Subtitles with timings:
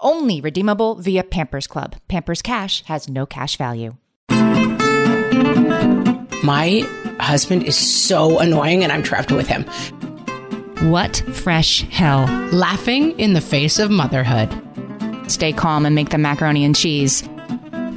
[0.00, 1.96] Only redeemable via Pampers Club.
[2.06, 3.96] Pampers Cash has no cash value.
[6.44, 6.86] My
[7.18, 9.64] husband is so annoying and I'm trapped with him.
[10.88, 12.26] What fresh hell?
[12.52, 14.48] Laughing in the face of motherhood.
[15.28, 17.28] Stay calm and make the macaroni and cheese.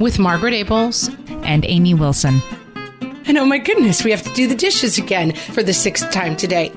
[0.00, 1.08] With Margaret Ables
[1.44, 2.40] and Amy Wilson.
[3.26, 6.36] And oh my goodness, we have to do the dishes again for the sixth time
[6.36, 6.72] today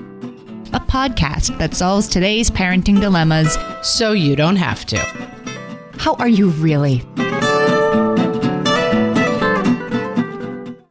[0.76, 4.98] a podcast that solves today's parenting dilemmas so you don't have to.
[5.96, 6.98] How are you really?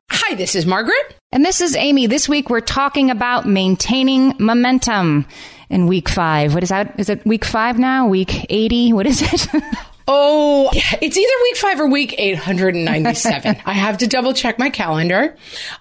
[0.10, 1.20] Hi, this is Margaret.
[1.32, 2.08] And this is Amy.
[2.08, 5.28] This week we're talking about maintaining momentum
[5.70, 6.56] in week five.
[6.56, 7.00] What is that?
[7.00, 8.08] Is it week five now?
[8.08, 8.94] Week 80?
[8.94, 9.48] What is it?
[10.08, 13.58] Oh, it's either week five or week 897.
[13.66, 15.36] I have to double check my calendar.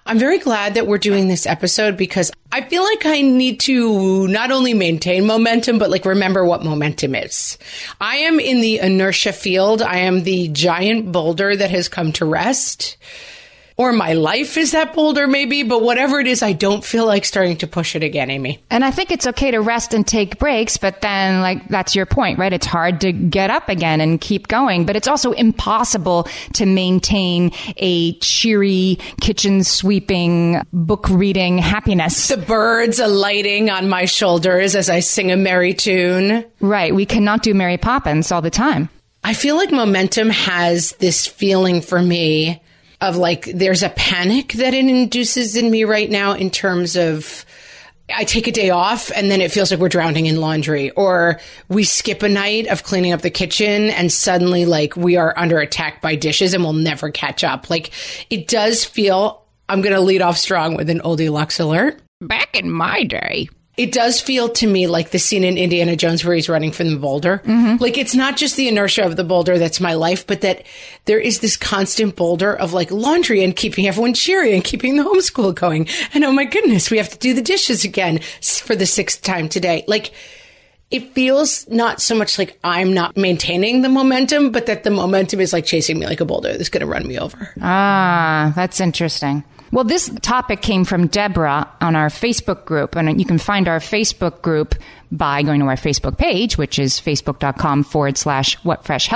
[0.05, 4.27] I'm very glad that we're doing this episode because I feel like I need to
[4.27, 7.59] not only maintain momentum, but like remember what momentum is.
[8.01, 9.83] I am in the inertia field.
[9.83, 12.97] I am the giant boulder that has come to rest
[13.77, 17.25] or my life is that boulder maybe, but whatever it is, I don't feel like
[17.25, 18.59] starting to push it again, Amy.
[18.69, 22.05] And I think it's okay to rest and take breaks, but then like that's your
[22.05, 22.53] point, right?
[22.53, 27.51] It's hard to get up again and keep going, but it's also impossible to maintain
[27.77, 32.29] a cheery kitchen sweeping, book reading happiness.
[32.29, 36.45] The birds alighting on my shoulders as I sing a merry tune.
[36.61, 36.95] Right.
[36.95, 38.89] We cannot do Mary Poppins all the time.
[39.23, 42.61] I feel like momentum has this feeling for me
[43.01, 47.45] of like there's a panic that it induces in me right now in terms of
[48.13, 51.39] I take a day off and then it feels like we're drowning in laundry or
[51.69, 55.59] we skip a night of cleaning up the kitchen and suddenly like we are under
[55.59, 57.69] attack by dishes and we'll never catch up.
[57.69, 57.91] Like
[58.29, 61.99] it does feel I'm going to lead off strong with an oldie Lux alert.
[62.21, 66.23] Back in my day, it does feel to me like the scene in Indiana Jones
[66.23, 67.41] where he's running from the boulder.
[67.45, 67.81] Mm-hmm.
[67.81, 70.65] Like it's not just the inertia of the boulder that's my life, but that
[71.05, 75.03] there is this constant boulder of like laundry and keeping everyone cheery and keeping the
[75.03, 75.87] homeschool going.
[76.13, 79.49] And oh my goodness, we have to do the dishes again for the sixth time
[79.49, 79.83] today.
[79.87, 80.11] Like
[80.91, 85.39] it feels not so much like I'm not maintaining the momentum, but that the momentum
[85.39, 87.49] is like chasing me like a boulder that's going to run me over.
[87.61, 89.43] Ah, that's interesting.
[89.71, 93.79] Well, this topic came from Deborah on our Facebook group, and you can find our
[93.79, 94.75] Facebook group
[95.11, 99.09] by going to our Facebook page, which is facebook.com forward slash what fresh.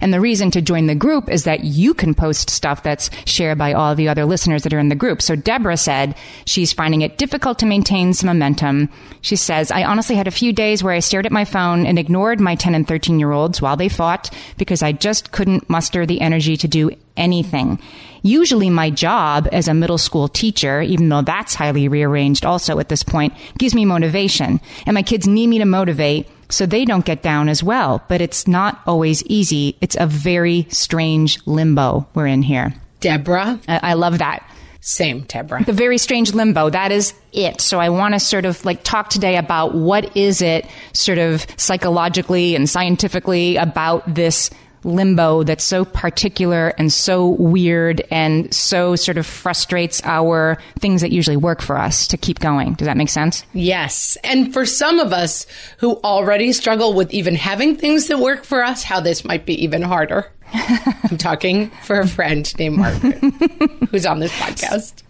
[0.00, 3.58] And the reason to join the group is that you can post stuff that's shared
[3.58, 5.22] by all the other listeners that are in the group.
[5.22, 8.90] So Deborah said she's finding it difficult to maintain some momentum.
[9.22, 11.98] She says, I honestly had a few days where I stared at my phone and
[11.98, 16.06] ignored my 10 and 13 year olds while they fought because I just couldn't muster
[16.06, 17.80] the energy to do anything.
[18.22, 22.88] Usually my job as a middle school teacher, even though that's highly rearranged also at
[22.88, 24.60] this point, gives me motivation.
[24.86, 28.02] And my kids need me to motivate so they don't get down as well.
[28.08, 29.76] But it's not always easy.
[29.80, 32.74] It's a very strange limbo we're in here.
[33.00, 33.60] Deborah.
[33.68, 34.48] I, I love that.
[34.86, 35.64] Same, Deborah.
[35.64, 36.68] The very strange limbo.
[36.68, 37.62] That is it.
[37.62, 41.46] So I want to sort of like talk today about what is it sort of
[41.56, 44.50] psychologically and scientifically about this
[44.84, 51.12] limbo that's so particular and so weird and so sort of frustrates our things that
[51.12, 52.74] usually work for us to keep going.
[52.74, 53.46] Does that make sense?
[53.54, 54.18] Yes.
[54.22, 55.46] And for some of us
[55.78, 59.64] who already struggle with even having things that work for us, how this might be
[59.64, 60.30] even harder.
[61.10, 63.14] I'm talking for a friend named Margaret
[63.90, 65.02] who's on this podcast.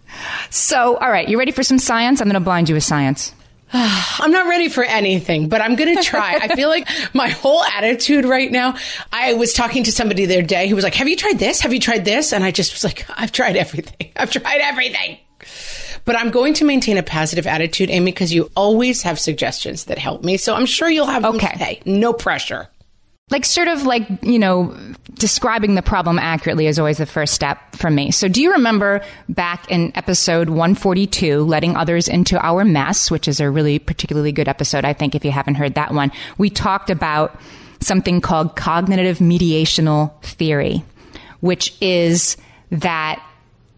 [0.49, 2.21] So, all right, you ready for some science?
[2.21, 3.33] I'm going to blind you with science.
[3.73, 6.35] I'm not ready for anything, but I'm going to try.
[6.41, 8.75] I feel like my whole attitude right now.
[9.11, 11.61] I was talking to somebody the other day who was like, Have you tried this?
[11.61, 12.31] Have you tried this?
[12.31, 14.11] And I just was like, I've tried everything.
[14.15, 15.17] I've tried everything.
[16.05, 19.97] But I'm going to maintain a positive attitude, Amy, because you always have suggestions that
[19.97, 20.37] help me.
[20.37, 21.81] So I'm sure you'll have them Okay.
[21.85, 22.69] No pressure.
[23.31, 24.75] Like sort of like you know
[25.15, 29.01] describing the problem accurately is always the first step for me so do you remember
[29.29, 34.47] back in episode 142 letting others into our mess which is a really particularly good
[34.47, 37.39] episode i think if you haven't heard that one we talked about
[37.79, 40.83] something called cognitive mediational theory
[41.39, 42.37] which is
[42.69, 43.23] that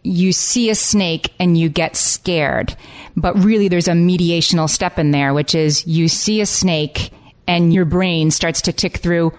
[0.04, 2.74] you see a snake and you get scared.
[3.18, 7.12] But really, there's a mediational step in there, which is you see a snake
[7.48, 9.32] and your brain starts to tick through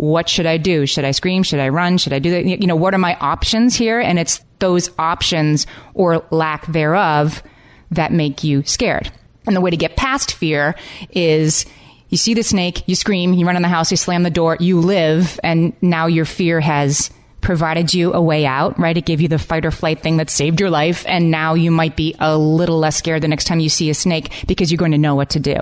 [0.00, 0.86] what should I do?
[0.86, 1.42] Should I scream?
[1.42, 1.98] Should I run?
[1.98, 2.46] Should I do that?
[2.46, 4.00] You know, what are my options here?
[4.00, 7.42] And it's those options or lack thereof
[7.90, 9.12] that make you scared.
[9.46, 10.74] And the way to get past fear
[11.10, 11.66] is
[12.08, 14.56] you see the snake, you scream, you run in the house, you slam the door,
[14.58, 17.10] you live, and now your fear has
[17.42, 18.96] provided you a way out, right?
[18.96, 21.04] It gave you the fight or flight thing that saved your life.
[21.08, 23.94] And now you might be a little less scared the next time you see a
[23.94, 25.56] snake because you're going to know what to do.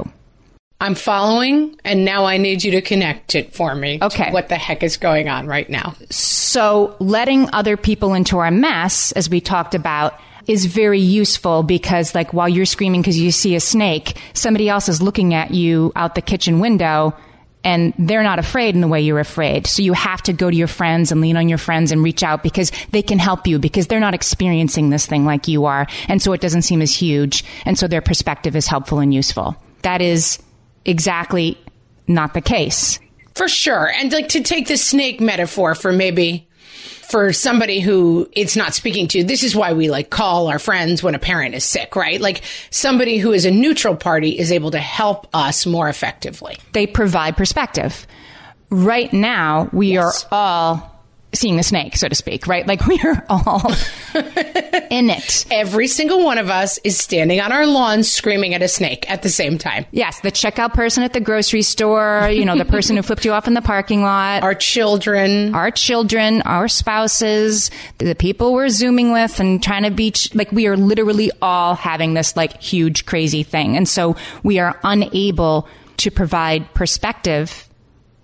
[0.80, 3.98] I'm following, and now I need you to connect it for me.
[4.00, 4.30] Okay.
[4.30, 5.96] what the heck is going on right now?
[6.10, 10.14] So letting other people into our mess, as we talked about,
[10.46, 14.88] is very useful because like while you're screaming because you see a snake, somebody else
[14.88, 17.14] is looking at you out the kitchen window
[17.64, 19.66] and they're not afraid in the way you're afraid.
[19.66, 22.22] So you have to go to your friends and lean on your friends and reach
[22.22, 25.86] out because they can help you because they're not experiencing this thing like you are.
[26.06, 27.44] And so it doesn't seem as huge.
[27.66, 29.54] And so their perspective is helpful and useful.
[29.82, 30.38] That is
[30.84, 31.58] exactly
[32.06, 32.98] not the case.
[33.34, 33.90] For sure.
[33.90, 36.48] And like to take the snake metaphor for maybe
[37.10, 41.02] for somebody who it's not speaking to, this is why we like call our friends
[41.02, 42.20] when a parent is sick, right?
[42.20, 46.56] Like somebody who is a neutral party is able to help us more effectively.
[46.72, 48.06] they provide perspective.
[48.70, 50.24] Right now, we Yes.
[50.24, 50.97] are all
[51.34, 52.66] seeing the snake, so to speak, right?
[52.66, 53.70] Like we are all
[54.90, 55.46] in it.
[55.50, 59.22] Every single one of us is standing on our lawn screaming at a snake at
[59.22, 59.84] the same time.
[59.90, 63.32] Yes, the checkout person at the grocery store, you know, the person who flipped you
[63.32, 69.12] off in the parking lot, Our children, our children, our spouses, the people we're zooming
[69.12, 73.42] with and trying to be like we are literally all having this like huge crazy
[73.42, 73.76] thing.
[73.76, 77.67] And so we are unable to provide perspective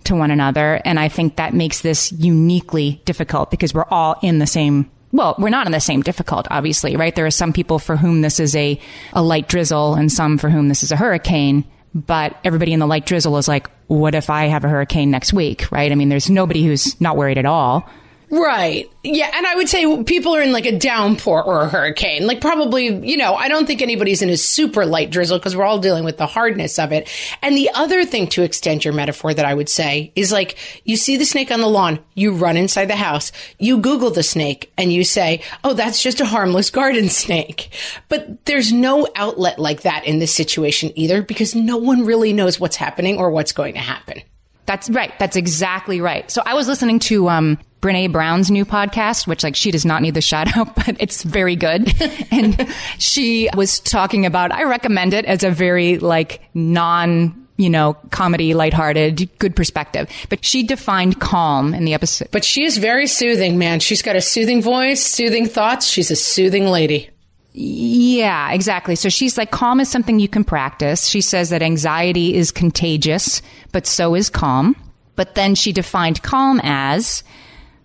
[0.05, 4.39] to one another and I think that makes this uniquely difficult because we're all in
[4.39, 7.15] the same well, we're not in the same difficult, obviously, right?
[7.15, 8.77] There are some people for whom this is a,
[9.13, 11.63] a light drizzle and some for whom this is a hurricane.
[11.93, 15.31] But everybody in the light drizzle is like, what if I have a hurricane next
[15.31, 15.89] week, right?
[15.89, 17.89] I mean, there's nobody who's not worried at all.
[18.29, 18.89] Right.
[19.03, 19.29] Yeah.
[19.33, 22.25] And I would say people are in like a downpour or a hurricane.
[22.25, 25.65] Like probably, you know, I don't think anybody's in a super light drizzle because we're
[25.65, 27.09] all dealing with the hardness of it.
[27.41, 30.97] And the other thing to extend your metaphor that I would say is like you
[30.97, 34.71] see the snake on the lawn, you run inside the house, you Google the snake
[34.77, 37.69] and you say, oh, that's just a harmless garden snake.
[38.09, 42.59] But there's no outlet like that in this situation either because no one really knows
[42.59, 44.21] what's happening or what's going to happen.
[44.65, 45.17] That's right.
[45.19, 46.29] That's exactly right.
[46.29, 50.01] So I was listening to um, Brené Brown's new podcast, which like she does not
[50.01, 51.93] need the shout out, but it's very good.
[52.31, 52.67] and
[52.97, 54.51] she was talking about.
[54.51, 57.41] I recommend it as a very like non.
[57.57, 60.09] You know, comedy, lighthearted, good perspective.
[60.27, 62.27] But she defined calm in the episode.
[62.29, 63.79] But she is very soothing, man.
[63.79, 65.87] She's got a soothing voice, soothing thoughts.
[65.87, 67.11] She's a soothing lady.
[67.57, 68.97] Yeah, exactly.
[68.97, 71.07] So she's like, calm is something you can practice.
[71.07, 74.75] She says that anxiety is contagious, but so is calm.
[75.15, 77.23] But then she defined calm as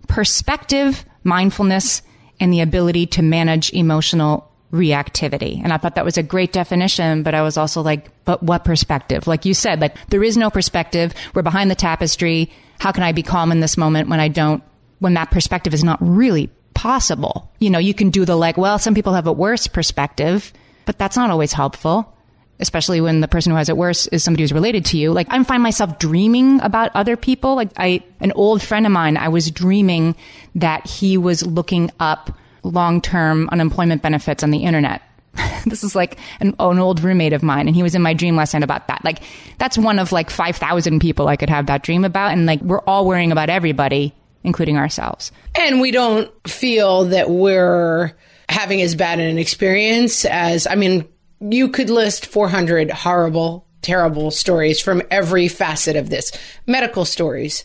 [0.09, 2.01] perspective, mindfulness,
[2.41, 5.63] and the ability to manage emotional reactivity.
[5.63, 8.65] And I thought that was a great definition, but I was also like, but what
[8.65, 9.25] perspective?
[9.25, 11.13] Like you said, like there is no perspective.
[11.33, 12.51] We're behind the tapestry.
[12.79, 14.61] How can I be calm in this moment when I don't,
[14.99, 17.51] when that perspective is not really possible?
[17.59, 20.51] You know, you can do the like, well, some people have a worse perspective,
[20.85, 22.15] but that's not always helpful.
[22.59, 25.11] Especially when the person who has it worse is somebody who's related to you.
[25.11, 27.55] Like I find myself dreaming about other people.
[27.55, 30.15] Like I, an old friend of mine, I was dreaming
[30.55, 35.01] that he was looking up long-term unemployment benefits on the internet.
[35.65, 38.35] this is like an, an old roommate of mine and he was in my dream
[38.35, 39.03] last night about that.
[39.03, 39.23] Like
[39.57, 42.31] that's one of like 5,000 people I could have that dream about.
[42.31, 44.13] And like we're all worrying about everybody,
[44.43, 45.31] including ourselves.
[45.55, 48.13] And we don't feel that we're
[48.49, 51.07] having as bad an experience as, I mean,
[51.39, 56.31] you could list 400 horrible, terrible stories from every facet of this
[56.67, 57.63] medical stories,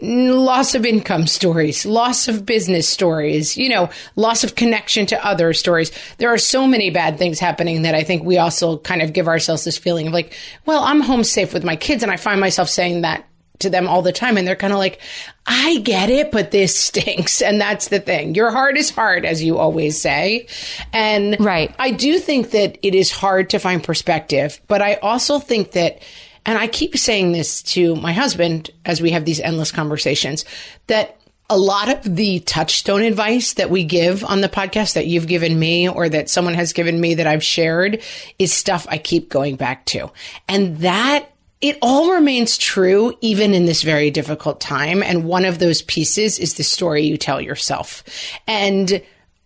[0.00, 5.52] loss of income stories, loss of business stories, you know, loss of connection to other
[5.52, 5.92] stories.
[6.18, 9.28] There are so many bad things happening that I think we also kind of give
[9.28, 10.34] ourselves this feeling of like,
[10.66, 12.02] well, I'm home safe with my kids.
[12.02, 13.26] And I find myself saying that
[13.60, 15.00] to them all the time and they're kind of like,
[15.46, 17.40] I get it, but this stinks.
[17.42, 18.34] And that's the thing.
[18.34, 20.46] Your heart is hard, as you always say.
[20.92, 21.74] And right.
[21.78, 26.02] I do think that it is hard to find perspective, but I also think that,
[26.46, 30.44] and I keep saying this to my husband as we have these endless conversations,
[30.88, 31.18] that
[31.50, 35.58] a lot of the touchstone advice that we give on the podcast that you've given
[35.58, 38.02] me or that someone has given me that I've shared
[38.38, 40.10] is stuff I keep going back to.
[40.48, 41.30] And that
[41.64, 45.02] it all remains true even in this very difficult time.
[45.02, 48.04] And one of those pieces is the story you tell yourself.
[48.46, 49.02] And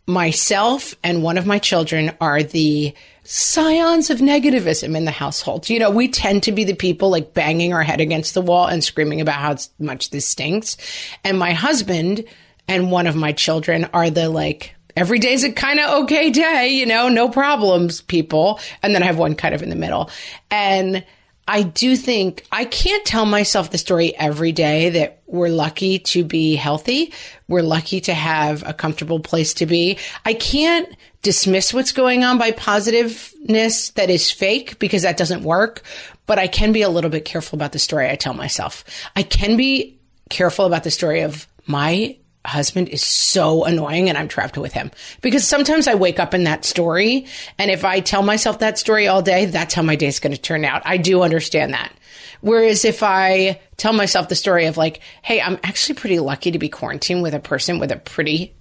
[0.08, 5.70] myself and one of my children are the scions of negativism in the household.
[5.70, 8.66] You know, we tend to be the people like banging our head against the wall
[8.66, 10.76] and screaming about how much this stinks.
[11.22, 12.24] And my husband
[12.66, 16.70] and one of my children are the like, every day's a kind of okay day,
[16.70, 18.58] you know, no problems people.
[18.82, 20.10] And then I have one kind of in the middle.
[20.50, 21.04] And
[21.48, 26.22] I do think I can't tell myself the story every day that we're lucky to
[26.22, 27.12] be healthy.
[27.48, 29.98] We're lucky to have a comfortable place to be.
[30.26, 35.82] I can't dismiss what's going on by positiveness that is fake because that doesn't work.
[36.26, 38.84] But I can be a little bit careful about the story I tell myself.
[39.16, 44.28] I can be careful about the story of my husband is so annoying and I'm
[44.28, 44.90] trapped with him
[45.20, 47.26] because sometimes I wake up in that story.
[47.58, 50.34] And if I tell myself that story all day, that's how my day is going
[50.34, 50.82] to turn out.
[50.84, 51.92] I do understand that.
[52.40, 56.58] Whereas if I tell myself the story of like, Hey, I'm actually pretty lucky to
[56.58, 58.54] be quarantined with a person with a pretty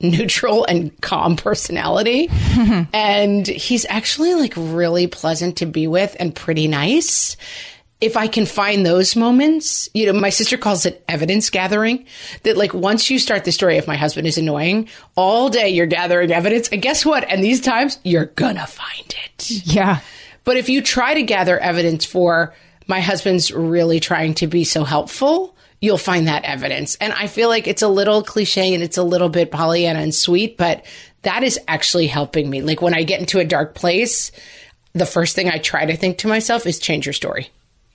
[0.00, 2.28] neutral and calm personality.
[2.92, 7.36] and he's actually like really pleasant to be with and pretty nice
[8.00, 12.06] if I can find those moments, you know, my sister calls it evidence gathering.
[12.42, 15.86] That like once you start the story if my husband is annoying, all day you're
[15.86, 16.68] gathering evidence.
[16.68, 17.24] And guess what?
[17.30, 19.50] And these times you're gonna find it.
[19.66, 20.00] Yeah.
[20.44, 22.54] But if you try to gather evidence for
[22.86, 26.96] my husband's really trying to be so helpful, you'll find that evidence.
[26.96, 30.14] And I feel like it's a little cliche and it's a little bit Pollyanna and
[30.14, 30.84] sweet, but
[31.22, 32.60] that is actually helping me.
[32.60, 34.30] Like when I get into a dark place,
[34.92, 37.50] the first thing I try to think to myself is change your story.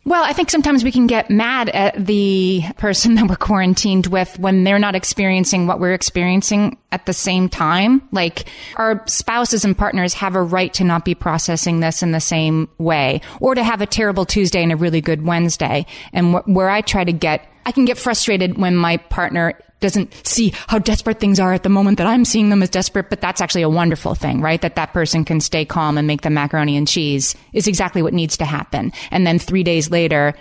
[0.09, 4.39] Well, I think sometimes we can get mad at the person that we're quarantined with
[4.39, 8.01] when they're not experiencing what we're experiencing at the same time.
[8.11, 12.19] Like our spouses and partners have a right to not be processing this in the
[12.19, 15.85] same way or to have a terrible Tuesday and a really good Wednesday.
[16.11, 20.13] And wh- where I try to get, I can get frustrated when my partner doesn't
[20.25, 23.21] see how desperate things are at the moment that I'm seeing them as desperate, but
[23.21, 24.61] that's actually a wonderful thing, right?
[24.61, 28.13] That that person can stay calm and make the macaroni and cheese is exactly what
[28.13, 28.91] needs to happen.
[29.11, 30.33] And then three days later,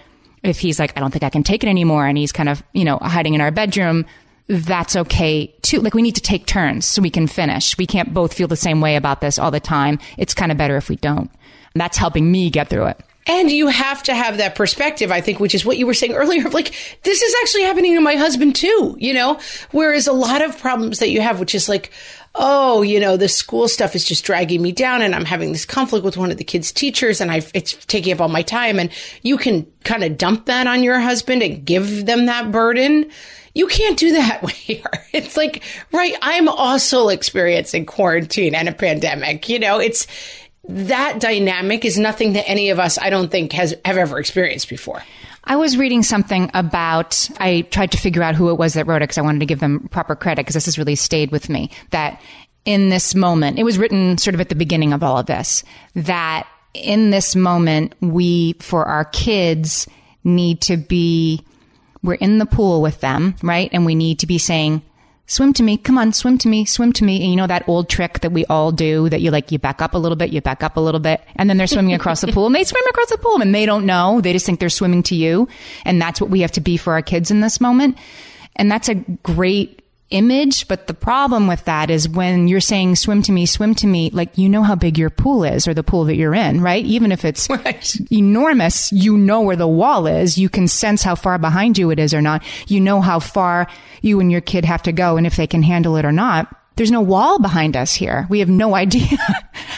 [0.43, 2.63] if he's like, I don't think I can take it anymore, and he's kind of,
[2.73, 4.07] you know, hiding in our bedroom,
[4.49, 5.81] that's okay too.
[5.81, 7.77] Like we need to take turns so we can finish.
[7.77, 9.99] We can't both feel the same way about this all the time.
[10.17, 11.31] It's kind of better if we don't.
[11.75, 13.01] And that's helping me get through it.
[13.29, 16.15] And you have to have that perspective, I think, which is what you were saying
[16.15, 19.39] earlier of like, this is actually happening to my husband too, you know?
[19.71, 21.93] Whereas a lot of problems that you have, which is like,
[22.35, 25.67] oh, you know, the school stuff is just dragging me down and I'm having this
[25.67, 28.79] conflict with one of the kids' teachers and I it's taking up all my time
[28.79, 28.91] and
[29.23, 33.11] you can kind of dump that on your husband and give them that burden.
[33.55, 34.85] You can't do that here.
[35.13, 39.49] It's like, right, I'm also experiencing quarantine and a pandemic.
[39.49, 40.07] You know, it's
[40.69, 44.69] that dynamic is nothing that any of us, I don't think, has have ever experienced
[44.69, 45.03] before.
[45.45, 48.97] I was reading something about, I tried to figure out who it was that wrote
[48.97, 51.49] it because I wanted to give them proper credit because this has really stayed with
[51.49, 51.71] me.
[51.91, 52.21] That
[52.67, 55.65] in this moment, it was written sort of at the beginning of all of this,
[55.95, 59.89] that in this moment, we, for our kids,
[60.23, 61.43] need to be,
[62.03, 63.71] we're in the pool with them, right?
[63.73, 64.83] And we need to be saying,
[65.29, 65.77] swim to me.
[65.77, 67.23] Come on, swim to me, swim to me.
[67.23, 69.81] And you know that old trick that we all do that you like, you back
[69.81, 72.23] up a little bit, you back up a little bit, and then they're swimming across
[72.23, 74.21] the pool and they swim across the pool and they don't know.
[74.21, 75.49] They just think they're swimming to you.
[75.85, 77.97] And that's what we have to be for our kids in this moment.
[78.57, 80.69] And that's a great image.
[80.69, 84.11] But the problem with that is when you're saying swim to me, swim to me,
[84.11, 86.85] like you know how big your pool is or the pool that you're in, right?
[86.85, 87.95] Even if it's right.
[88.11, 90.39] enormous, you know where the wall is.
[90.39, 92.43] You can sense how far behind you it is or not.
[92.67, 93.69] You know how far
[94.03, 96.55] you and your kid have to go and if they can handle it or not.
[96.77, 98.27] There's no wall behind us here.
[98.31, 99.19] We have no idea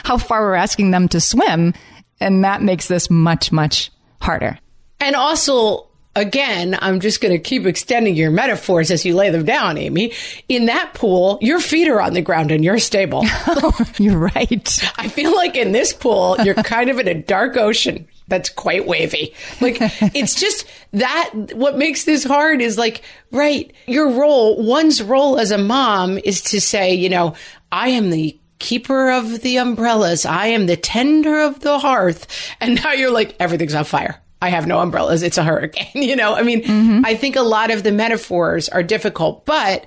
[0.04, 1.74] how far we're asking them to swim.
[2.20, 4.58] And that makes this much, much harder.
[5.00, 9.44] And also, again, I'm just going to keep extending your metaphors as you lay them
[9.44, 10.12] down, Amy.
[10.48, 13.24] In that pool, your feet are on the ground and you're stable.
[13.98, 14.92] you're right.
[14.96, 18.86] I feel like in this pool, you're kind of in a dark ocean that's quite
[18.86, 19.34] wavy.
[19.60, 19.78] Like,
[20.14, 23.02] it's just that what makes this hard is like,
[23.32, 27.34] right, your role, one's role as a mom is to say, you know,
[27.72, 30.26] I am the keeper of the umbrellas.
[30.26, 32.26] I am the tender of the hearth.
[32.60, 35.22] And now you're like, everything's on fire I have no umbrellas.
[35.22, 35.86] It's a hurricane.
[36.10, 37.04] You know, I mean, mm-hmm.
[37.04, 39.86] I think a lot of the metaphors are difficult, but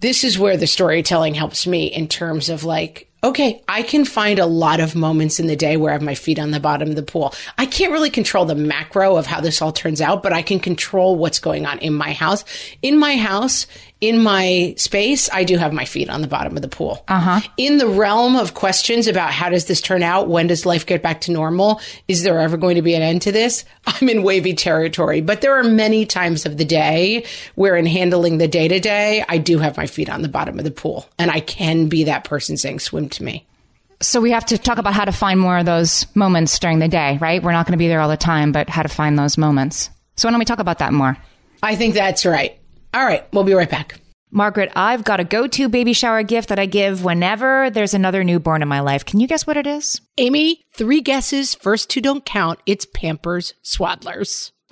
[0.00, 4.38] this is where the storytelling helps me in terms of like, okay, I can find
[4.38, 6.90] a lot of moments in the day where I have my feet on the bottom
[6.90, 7.34] of the pool.
[7.56, 10.60] I can't really control the macro of how this all turns out, but I can
[10.60, 12.44] control what's going on in my house.
[12.82, 13.66] In my house,
[14.08, 17.02] in my space, I do have my feet on the bottom of the pool.
[17.08, 17.40] Uh-huh.
[17.56, 20.28] In the realm of questions about how does this turn out?
[20.28, 21.80] When does life get back to normal?
[22.06, 23.64] Is there ever going to be an end to this?
[23.86, 28.38] I'm in wavy territory, but there are many times of the day where in handling
[28.38, 31.08] the day to day, I do have my feet on the bottom of the pool
[31.18, 33.46] and I can be that person saying swim to me.
[34.02, 36.88] So we have to talk about how to find more of those moments during the
[36.88, 37.42] day, right?
[37.42, 39.88] We're not going to be there all the time, but how to find those moments.
[40.16, 41.16] So why don't we talk about that more?
[41.62, 42.58] I think that's right.
[42.94, 44.00] All right, we'll be right back.
[44.30, 48.24] Margaret, I've got a go to baby shower gift that I give whenever there's another
[48.24, 49.04] newborn in my life.
[49.04, 50.00] Can you guess what it is?
[50.16, 51.54] Amy, three guesses.
[51.54, 52.60] First two don't count.
[52.66, 54.52] It's Pampers Swaddlers.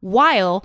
[0.00, 0.64] while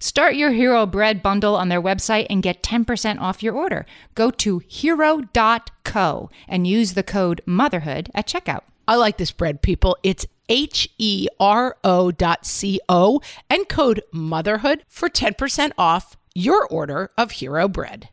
[0.00, 3.86] Start your Hero Bread bundle on their website and get 10% off your order.
[4.14, 8.62] Go to hero.co and use the code motherhood at checkout.
[8.86, 9.96] I like this bread, people.
[10.02, 16.66] It's H E R O dot C O and code motherhood for 10% off your
[16.68, 18.08] order of Hero Bread.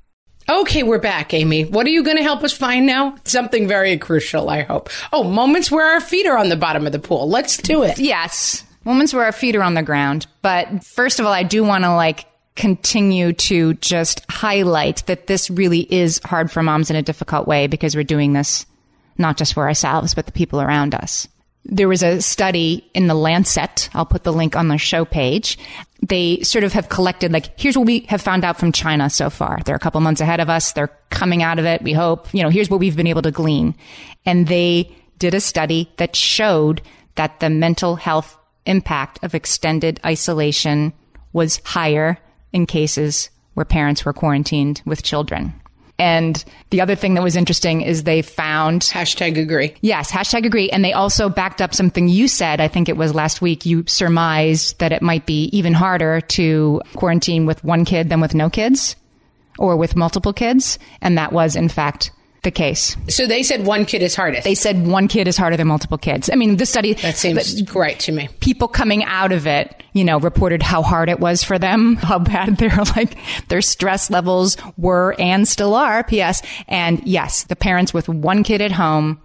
[0.47, 1.65] Okay, we're back, Amy.
[1.65, 3.15] What are you going to help us find now?
[3.23, 4.89] Something very crucial, I hope.
[5.11, 7.27] Oh, moments where our feet are on the bottom of the pool.
[7.27, 7.97] Let's do it.
[7.97, 8.63] Yes.
[8.85, 10.27] Moments where our feet are on the ground.
[10.41, 15.49] But first of all, I do want to like continue to just highlight that this
[15.49, 18.65] really is hard for moms in a difficult way because we're doing this
[19.17, 21.27] not just for ourselves, but the people around us.
[21.65, 23.89] There was a study in the Lancet.
[23.93, 25.57] I'll put the link on the show page.
[26.07, 29.31] They sort of have collected, like, here's what we have found out from China so
[29.31, 29.59] far.
[29.65, 30.73] They're a couple months ahead of us.
[30.73, 31.81] They're coming out of it.
[31.81, 33.73] We hope, you know, here's what we've been able to glean.
[34.27, 36.83] And they did a study that showed
[37.15, 40.93] that the mental health impact of extended isolation
[41.33, 42.17] was higher
[42.53, 45.53] in cases where parents were quarantined with children.
[45.97, 49.75] And the other thing that was interesting is they found hashtag agree.
[49.79, 50.69] Yes, hashtag agree.
[50.69, 52.59] And they also backed up something you said.
[52.59, 53.65] I think it was last week.
[53.65, 58.35] You surmised that it might be even harder to quarantine with one kid than with
[58.35, 58.97] no kids
[59.57, 60.77] or with multiple kids.
[61.01, 62.11] And that was in fact
[62.45, 62.95] the case.
[63.09, 64.45] So they said one kid is hardest.
[64.45, 66.29] They said one kid is harder than multiple kids.
[66.31, 68.29] I mean, the study that seems right to me.
[68.39, 72.19] People coming out of it, you know, reported how hard it was for them, how
[72.19, 73.17] bad their like
[73.49, 76.05] their stress levels were and still are.
[76.05, 76.41] P.S.
[76.69, 79.19] And yes, the parents with one kid at home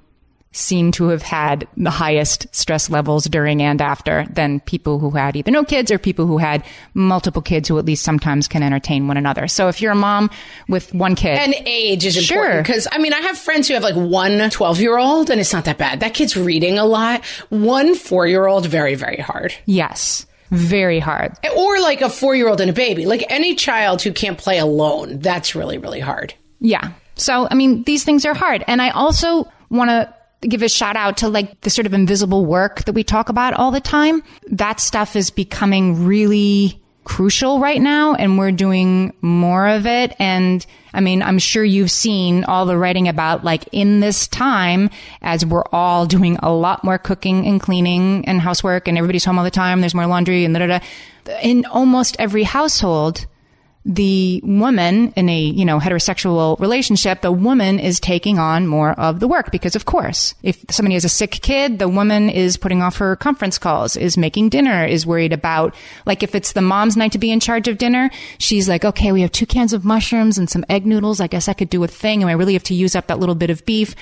[0.52, 5.36] seem to have had the highest stress levels during and after than people who had
[5.36, 9.06] either no kids or people who had multiple kids who at least sometimes can entertain
[9.06, 9.46] one another.
[9.46, 10.28] So if you're a mom
[10.68, 11.38] with one kid.
[11.38, 12.38] And age is sure.
[12.38, 15.40] important because I mean, I have friends who have like one 12 year old and
[15.40, 16.00] it's not that bad.
[16.00, 17.24] That kid's reading a lot.
[17.50, 19.54] One four year old, very, very hard.
[19.66, 20.26] Yes.
[20.50, 21.32] very hard.
[21.56, 23.06] Or like a four year old and a baby.
[23.06, 26.34] Like any child who can't play alone, that's really, really hard.
[26.58, 26.90] Yeah.
[27.14, 28.64] So, I mean, these things are hard.
[28.66, 32.46] And I also want to give a shout out to like the sort of invisible
[32.46, 34.22] work that we talk about all the time.
[34.48, 40.14] That stuff is becoming really crucial right now and we're doing more of it.
[40.18, 44.90] And I mean, I'm sure you've seen all the writing about like in this time
[45.22, 49.38] as we're all doing a lot more cooking and cleaning and housework and everybody's home
[49.38, 49.80] all the time.
[49.80, 50.84] There's more laundry and da da da.
[51.42, 53.26] In almost every household,
[53.84, 59.20] the woman in a, you know, heterosexual relationship, the woman is taking on more of
[59.20, 62.82] the work because of course, if somebody has a sick kid, the woman is putting
[62.82, 66.96] off her conference calls, is making dinner, is worried about, like if it's the mom's
[66.96, 69.84] night to be in charge of dinner, she's like, okay, we have two cans of
[69.84, 71.20] mushrooms and some egg noodles.
[71.20, 73.18] I guess I could do a thing and I really have to use up that
[73.18, 73.94] little bit of beef.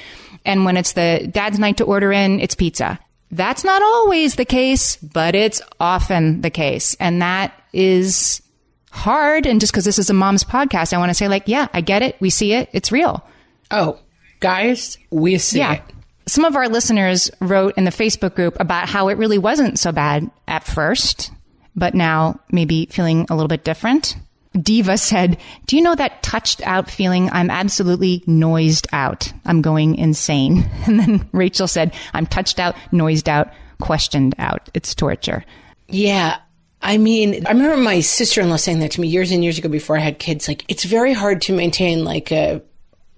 [0.44, 2.98] And when it's the dad's night to order in, it's pizza.
[3.30, 6.96] That's not always the case, but it's often the case.
[6.98, 8.42] And that is
[8.90, 9.46] hard.
[9.46, 11.80] And just because this is a mom's podcast, I want to say, like, yeah, I
[11.80, 12.16] get it.
[12.20, 12.68] We see it.
[12.72, 13.26] It's real.
[13.70, 13.98] Oh,
[14.40, 15.74] guys, we see yeah.
[15.74, 15.82] it.
[16.26, 19.92] Some of our listeners wrote in the Facebook group about how it really wasn't so
[19.92, 21.30] bad at first,
[21.74, 24.16] but now maybe feeling a little bit different.
[24.60, 27.30] Diva said, Do you know that touched out feeling?
[27.30, 29.32] I'm absolutely noised out.
[29.44, 30.68] I'm going insane.
[30.86, 34.70] And then Rachel said, I'm touched out, noised out, questioned out.
[34.74, 35.44] It's torture.
[35.88, 36.38] Yeah.
[36.80, 39.58] I mean, I remember my sister in law saying that to me years and years
[39.58, 40.46] ago before I had kids.
[40.46, 42.62] Like, it's very hard to maintain like a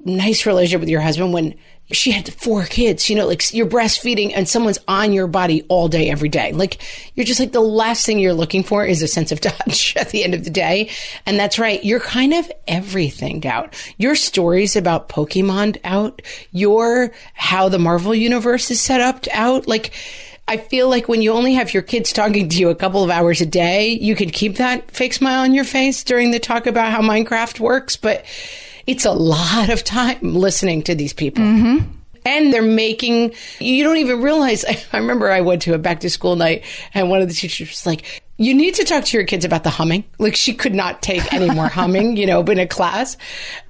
[0.05, 1.55] nice relationship with your husband when
[1.93, 5.89] she had four kids, you know, like you're breastfeeding and someone's on your body all
[5.89, 6.53] day, every day.
[6.53, 6.81] Like,
[7.15, 10.11] you're just like the last thing you're looking for is a sense of touch at
[10.11, 10.91] the end of the day.
[11.27, 11.83] And that's right.
[11.85, 13.75] You're kind of everything out.
[13.99, 19.67] Your stories about Pokemon out, your how the Marvel universe is set up out.
[19.67, 19.93] Like,
[20.49, 23.11] I feel like when you only have your kids talking to you a couple of
[23.11, 26.67] hours a day, you can keep that fake smile on your face during the talk
[26.67, 28.25] about how Minecraft works, but
[28.87, 31.45] it's a lot of time listening to these people.
[31.45, 31.89] Mm-hmm.
[32.25, 34.65] And they're making, you don't even realize.
[34.93, 37.69] I remember I went to a back to school night and one of the teachers
[37.69, 40.03] was like, you need to talk to your kids about the humming.
[40.19, 43.19] Like she could not take any more humming, you know, in a class.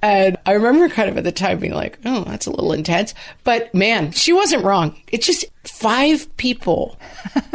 [0.01, 3.13] And I remember kind of at the time being like, oh, that's a little intense.
[3.43, 4.95] But man, she wasn't wrong.
[5.11, 6.97] It's just five people.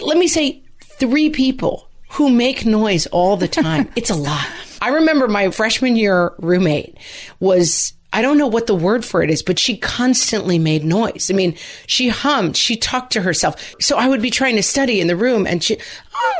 [0.00, 3.90] Let me say three people who make noise all the time.
[3.96, 4.46] It's a lot.
[4.80, 6.96] I remember my freshman year roommate
[7.40, 11.30] was I don't know what the word for it is, but she constantly made noise.
[11.30, 11.54] I mean,
[11.86, 13.74] she hummed, she talked to herself.
[13.78, 15.76] So I would be trying to study in the room and she,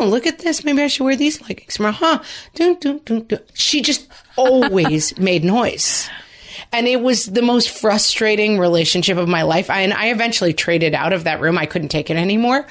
[0.00, 0.64] oh, look at this.
[0.64, 1.76] Maybe I should wear these leggings.
[1.76, 2.22] Huh?
[2.54, 3.40] Dun, dun, dun, dun.
[3.52, 6.08] She just always made noise.
[6.72, 9.70] And it was the most frustrating relationship of my life.
[9.70, 11.58] I, and I eventually traded out of that room.
[11.58, 12.66] I couldn't take it anymore.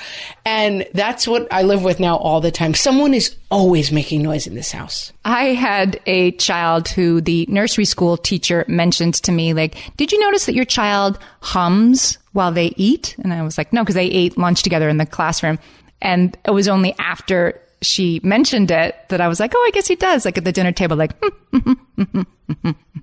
[0.46, 2.74] And that's what I live with now all the time.
[2.74, 5.12] Someone is always making noise in this house.
[5.24, 10.20] I had a child who the nursery school teacher mentioned to me, like, did you
[10.20, 13.16] notice that your child hums while they eat?
[13.20, 15.58] And I was like, no, because they ate lunch together in the classroom.
[16.02, 19.88] And it was only after she mentioned it that I was like, oh, I guess
[19.88, 20.26] he does.
[20.26, 21.12] Like at the dinner table, like,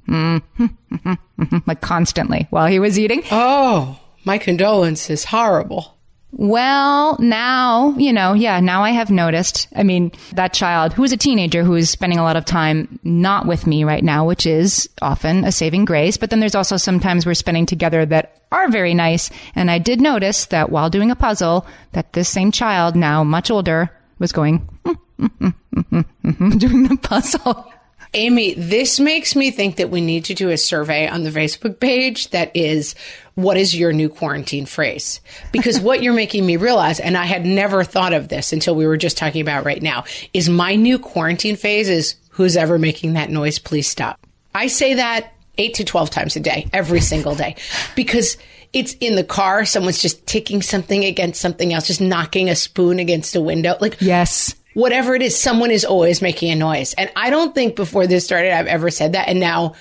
[1.67, 3.23] like constantly while he was eating.
[3.31, 5.25] Oh, my condolences.
[5.25, 5.97] Horrible.
[6.35, 9.69] Well, now, you know, yeah, now I have noticed.
[9.77, 12.99] I mean, that child who is a teenager who is spending a lot of time
[13.05, 16.17] not with me right now, which is often a saving grace.
[16.17, 19.29] But then there's also sometimes we're spending together that are very nice.
[19.55, 23.51] And I did notice that while doing a puzzle, that this same child, now much
[23.51, 23.91] older,
[24.23, 24.67] was going,
[25.19, 27.71] doing the puzzle.
[28.15, 31.81] Amy, this makes me think that we need to do a survey on the Facebook
[31.81, 32.95] page that is,
[33.35, 35.21] what is your new quarantine phrase?
[35.51, 38.87] Because what you're making me realize, and I had never thought of this until we
[38.87, 43.15] were just talking about right now, is my new quarantine phase is who's ever making
[43.15, 44.25] that noise, please stop.
[44.55, 47.57] I say that eight to 12 times a day, every single day,
[47.97, 48.37] because
[48.73, 49.65] it's in the car.
[49.65, 53.77] Someone's just ticking something against something else, just knocking a spoon against a window.
[53.81, 56.95] Like, yes whatever it is, someone is always making a noise.
[56.95, 59.29] And I don't think before this started I've ever said that.
[59.29, 59.75] And now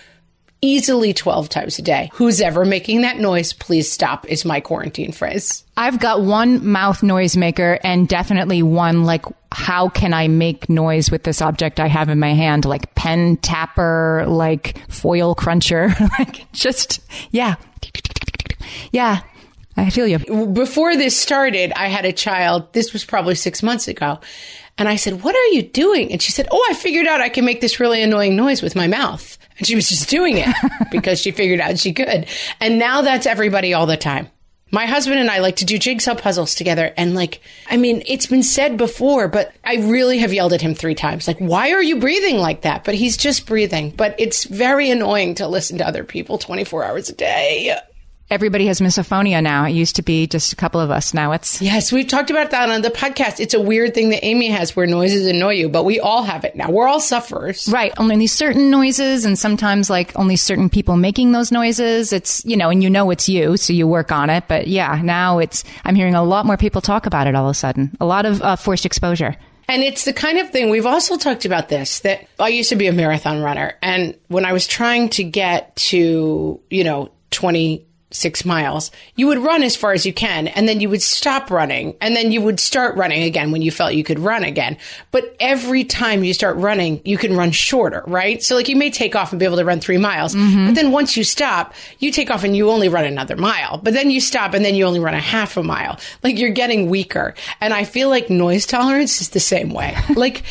[0.61, 2.09] easily 12 times a day.
[2.13, 5.63] Who's ever making that noise, please stop is my quarantine phrase.
[5.75, 11.09] I've got one mouth noise maker and definitely one like, how can I make noise
[11.09, 12.65] with this object I have in my hand?
[12.65, 16.99] Like pen tapper, like foil cruncher, like just,
[17.31, 17.55] yeah.
[18.91, 19.21] Yeah.
[19.77, 20.19] I feel you.
[20.47, 22.73] Before this started, I had a child.
[22.73, 24.19] This was probably six months ago.
[24.77, 26.11] And I said, What are you doing?
[26.11, 28.75] And she said, Oh, I figured out I can make this really annoying noise with
[28.75, 29.37] my mouth.
[29.57, 30.47] And she was just doing it
[30.91, 32.27] because she figured out she could.
[32.59, 34.29] And now that's everybody all the time.
[34.73, 36.93] My husband and I like to do jigsaw puzzles together.
[36.95, 40.73] And like, I mean, it's been said before, but I really have yelled at him
[40.73, 41.27] three times.
[41.27, 42.85] Like, why are you breathing like that?
[42.85, 43.91] But he's just breathing.
[43.91, 47.77] But it's very annoying to listen to other people 24 hours a day.
[48.31, 49.65] Everybody has misophonia now.
[49.65, 51.13] It used to be just a couple of us.
[51.13, 51.61] Now it's.
[51.61, 53.41] Yes, we've talked about that on the podcast.
[53.41, 56.45] It's a weird thing that Amy has where noises annoy you, but we all have
[56.45, 56.71] it now.
[56.71, 57.67] We're all sufferers.
[57.67, 57.91] Right.
[57.97, 62.13] Only certain noises and sometimes like only certain people making those noises.
[62.13, 64.45] It's, you know, and you know it's you, so you work on it.
[64.47, 67.51] But yeah, now it's, I'm hearing a lot more people talk about it all of
[67.51, 67.97] a sudden.
[67.99, 69.35] A lot of uh, forced exposure.
[69.67, 72.77] And it's the kind of thing we've also talked about this that I used to
[72.77, 73.73] be a marathon runner.
[73.81, 79.39] And when I was trying to get to, you know, 20, six miles, you would
[79.39, 82.41] run as far as you can and then you would stop running and then you
[82.41, 84.77] would start running again when you felt you could run again.
[85.11, 88.43] But every time you start running, you can run shorter, right?
[88.43, 90.67] So like you may take off and be able to run three miles, mm-hmm.
[90.67, 93.93] but then once you stop, you take off and you only run another mile, but
[93.93, 95.99] then you stop and then you only run a half a mile.
[96.23, 97.33] Like you're getting weaker.
[97.59, 99.95] And I feel like noise tolerance is the same way.
[100.15, 100.43] like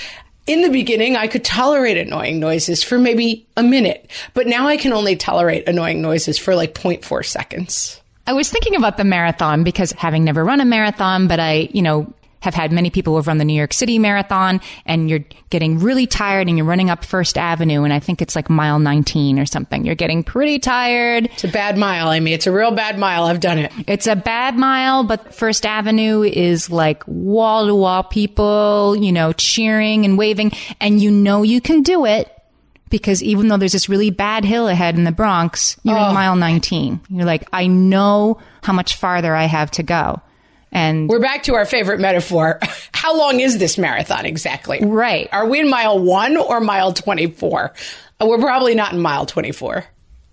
[0.50, 4.76] in the beginning, I could tolerate annoying noises for maybe a minute, but now I
[4.76, 8.00] can only tolerate annoying noises for like 0.4 seconds.
[8.26, 11.82] I was thinking about the marathon because having never run a marathon, but I, you
[11.82, 15.24] know, have had many people who have run the New York City Marathon and you're
[15.50, 18.78] getting really tired and you're running up First Avenue and I think it's like mile
[18.78, 19.84] 19 or something.
[19.84, 21.26] You're getting pretty tired.
[21.26, 22.32] It's a bad mile, Amy.
[22.32, 23.24] It's a real bad mile.
[23.24, 23.72] I've done it.
[23.86, 29.32] It's a bad mile, but First Avenue is like wall to wall people, you know,
[29.32, 32.34] cheering and waving and you know you can do it
[32.90, 36.08] because even though there's this really bad hill ahead in the Bronx, you're oh.
[36.08, 37.00] in mile 19.
[37.08, 40.20] You're like, I know how much farther I have to go.
[40.72, 42.60] And we're back to our favorite metaphor.
[42.94, 44.78] How long is this marathon exactly?
[44.82, 45.28] Right.
[45.32, 47.72] Are we in mile one or mile 24?
[48.20, 49.84] Uh, we're probably not in mile 24.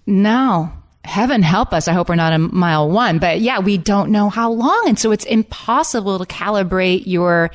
[0.05, 0.71] No.
[1.03, 1.87] Heaven help us.
[1.87, 3.19] I hope we're not in mile one.
[3.19, 4.83] But yeah, we don't know how long.
[4.87, 7.49] And so it's impossible to calibrate your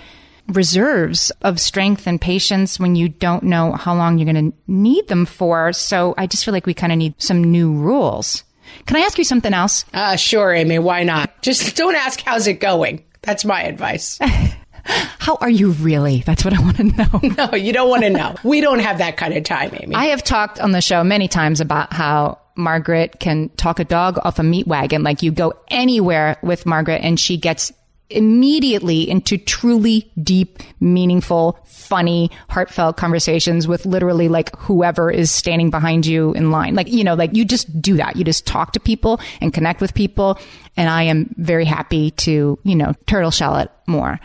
[0.48, 5.06] reserves of strength and patience when you don't know how long you're going to need
[5.08, 5.72] them for.
[5.72, 8.44] So I just feel like we kind of need some new rules.
[8.86, 9.84] Can I ask you something else?
[9.92, 10.78] Uh, sure, Amy.
[10.78, 11.42] Why not?
[11.42, 13.04] Just don't ask how's it going.
[13.22, 14.18] That's my advice.
[14.84, 16.22] How are you really?
[16.26, 17.20] That's what I want to know.
[17.50, 18.34] no, you don't want to know.
[18.42, 19.94] We don't have that kind of time, Amy.
[19.94, 24.18] I have talked on the show many times about how Margaret can talk a dog
[24.24, 25.04] off a meat wagon.
[25.04, 27.72] Like you go anywhere with Margaret and she gets
[28.12, 36.06] immediately into truly deep, meaningful, funny, heartfelt conversations with literally like whoever is standing behind
[36.06, 36.74] you in line.
[36.74, 38.16] Like, you know, like you just do that.
[38.16, 40.38] You just talk to people and connect with people.
[40.76, 44.20] And I am very happy to, you know, turtle shell it more.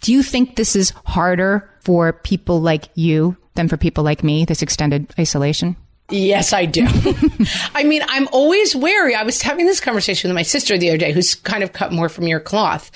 [0.00, 4.44] Do you think this is harder for people like you than for people like me,
[4.44, 5.76] this extended isolation?
[6.10, 6.86] Yes, I do.
[7.74, 9.14] I mean, I'm always wary.
[9.14, 11.92] I was having this conversation with my sister the other day, who's kind of cut
[11.92, 12.90] more from your cloth.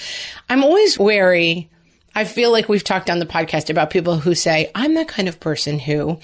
[0.49, 1.71] I'm always wary.
[2.15, 5.29] I feel like we've talked on the podcast about people who say, I'm the kind
[5.29, 6.19] of person who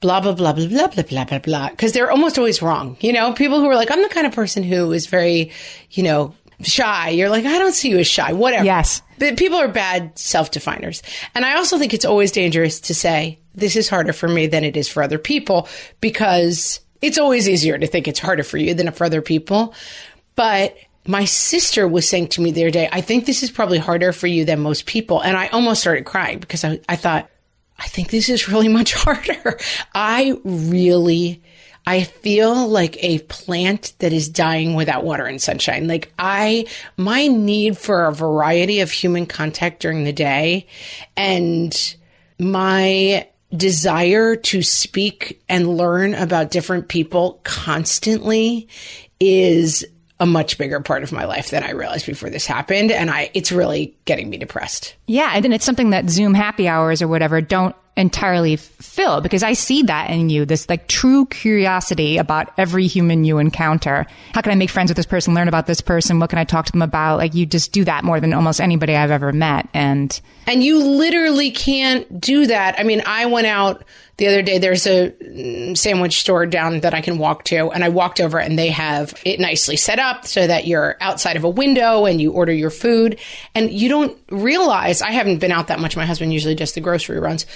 [0.00, 1.68] blah, blah, blah, blah, blah, blah, blah, blah, blah.
[1.76, 2.96] Cause they're almost always wrong.
[3.00, 5.52] You know, people who are like, I'm the kind of person who is very,
[5.90, 7.10] you know, shy.
[7.10, 8.64] You're like, I don't see you as shy, whatever.
[8.64, 9.02] Yes.
[9.18, 11.02] But people are bad self definers.
[11.34, 14.64] And I also think it's always dangerous to say, this is harder for me than
[14.64, 15.68] it is for other people
[16.00, 19.74] because it's always easier to think it's harder for you than for other people.
[20.34, 23.78] But my sister was saying to me the other day, I think this is probably
[23.78, 25.20] harder for you than most people.
[25.20, 27.28] And I almost started crying because I, I thought,
[27.78, 29.58] I think this is really much harder.
[29.94, 31.42] I really,
[31.86, 35.88] I feel like a plant that is dying without water and sunshine.
[35.88, 40.66] Like I, my need for a variety of human contact during the day
[41.16, 41.96] and
[42.38, 48.68] my desire to speak and learn about different people constantly
[49.18, 49.84] is
[50.20, 52.92] a much bigger part of my life than I realized before this happened.
[52.92, 54.96] And I, it's really getting me depressed.
[55.06, 55.30] Yeah.
[55.32, 59.52] And then it's something that Zoom happy hours or whatever don't entirely fill because I
[59.52, 64.04] see that in you, this like true curiosity about every human you encounter.
[64.32, 66.18] How can I make friends with this person, learn about this person?
[66.18, 67.18] What can I talk to them about?
[67.18, 69.68] Like you just do that more than almost anybody I've ever met.
[69.74, 70.18] And,
[70.48, 72.80] and you literally can't do that.
[72.80, 73.84] I mean, I went out
[74.20, 74.58] the other day.
[74.58, 78.38] There's a mm, sandwich store down that I can walk to and I walked over
[78.38, 82.20] and they have it nicely set up so that you're outside of a window and
[82.20, 83.18] you order your food
[83.54, 83.99] and you don't
[84.30, 85.96] realize I haven't been out that much.
[85.96, 87.46] My husband usually does the grocery runs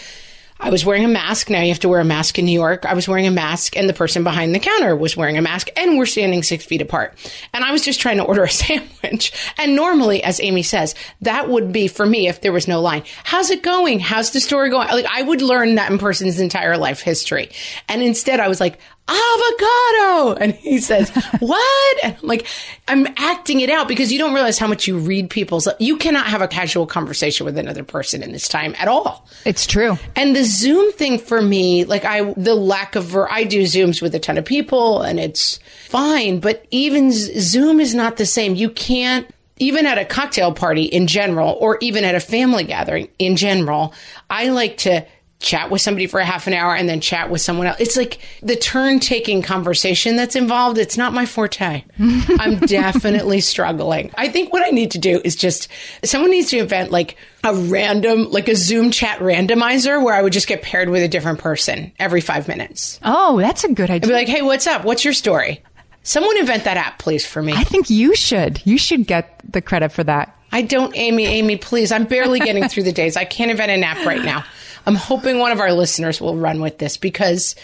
[0.61, 1.51] I was wearing a mask.
[1.51, 2.87] Now you have to wear a mask in New York.
[2.87, 5.69] I was wearing a mask and the person behind the counter was wearing a mask
[5.77, 7.15] and we're standing six feet apart.
[7.53, 9.33] And I was just trying to order a sandwich.
[9.59, 13.03] And normally, as Amy says, that would be for me if there was no line.
[13.25, 13.99] How's it going?
[13.99, 14.89] How's the story going?
[14.89, 17.51] Like I would learn that in person's entire life history.
[17.89, 20.35] And instead I was like, avocado.
[20.40, 22.05] And he says, what?
[22.05, 22.47] And I'm like,
[22.88, 26.27] I'm acting it out because you don't realize how much you read people's, you cannot
[26.27, 29.29] have a casual conversation with another person in this time at all.
[29.45, 29.99] It's true.
[30.17, 34.14] And the Zoom thing for me, like I, the lack of, I do Zooms with
[34.14, 38.55] a ton of people and it's fine, but even Zoom is not the same.
[38.55, 43.09] You can't, even at a cocktail party in general, or even at a family gathering
[43.21, 43.95] in general,
[44.29, 45.07] I like to
[45.40, 47.79] chat with somebody for a half an hour and then chat with someone else.
[47.79, 50.79] It's like the turn taking conversation that's involved.
[50.79, 51.85] It's not my forte.
[52.38, 54.11] I'm definitely struggling.
[54.16, 55.68] I think what I need to do is just
[56.03, 60.33] someone needs to invent like a random, like a Zoom chat randomizer where I would
[60.33, 62.99] just get paired with a different person every five minutes.
[63.03, 64.09] Oh, that's a good idea.
[64.09, 64.85] I'd be like, hey, what's up?
[64.85, 65.62] What's your story?
[66.05, 67.55] Someone invent that app, please, for me.
[67.55, 68.61] I think you should.
[68.66, 70.37] You should get the credit for that.
[70.53, 71.90] I don't, Amy, Amy, please.
[71.90, 73.16] I'm barely getting through the days.
[73.16, 74.44] I can't invent an app right now.
[74.87, 77.55] I'm hoping one of our listeners will run with this because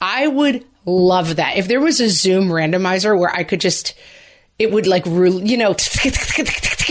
[0.00, 1.56] I would love that.
[1.56, 3.94] If there was a Zoom randomizer where I could just,
[4.58, 5.74] it would like, you know,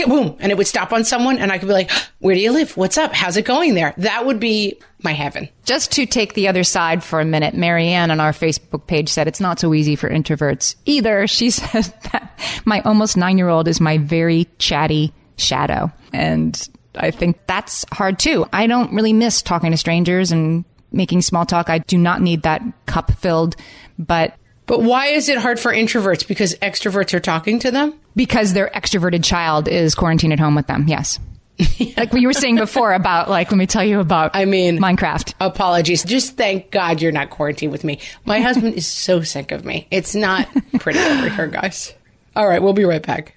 [0.06, 2.52] boom, and it would stop on someone and I could be like, where do you
[2.52, 2.76] live?
[2.76, 3.12] What's up?
[3.12, 3.94] How's it going there?
[3.98, 5.48] That would be my heaven.
[5.64, 9.26] Just to take the other side for a minute, Marianne on our Facebook page said
[9.28, 11.26] it's not so easy for introverts either.
[11.32, 15.90] She said that my almost nine year old is my very chatty shadow.
[16.12, 18.46] And I think that's hard too.
[18.52, 21.70] I don't really miss talking to strangers and making small talk.
[21.70, 23.56] I do not need that cup filled,
[23.98, 26.26] but but why is it hard for introverts?
[26.26, 27.94] Because extroverts are talking to them?
[28.14, 30.86] Because their extroverted child is quarantined at home with them.
[30.86, 31.18] Yes.
[31.58, 31.92] yeah.
[31.96, 34.78] Like what you were saying before about like, let me tell you about I mean
[34.78, 35.34] Minecraft.
[35.40, 36.04] Apologies.
[36.04, 38.00] Just thank God you're not quarantined with me.
[38.24, 39.86] My husband is so sick of me.
[39.90, 41.94] It's not pretty over here, guys.
[42.34, 43.36] All right, we'll be right back.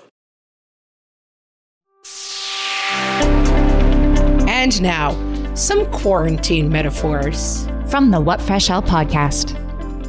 [4.61, 7.65] And now, some quarantine metaphors.
[7.87, 9.57] From the What Fresh Hell podcast.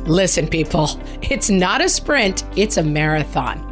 [0.07, 3.67] Listen, people, it's not a sprint, it's a marathon.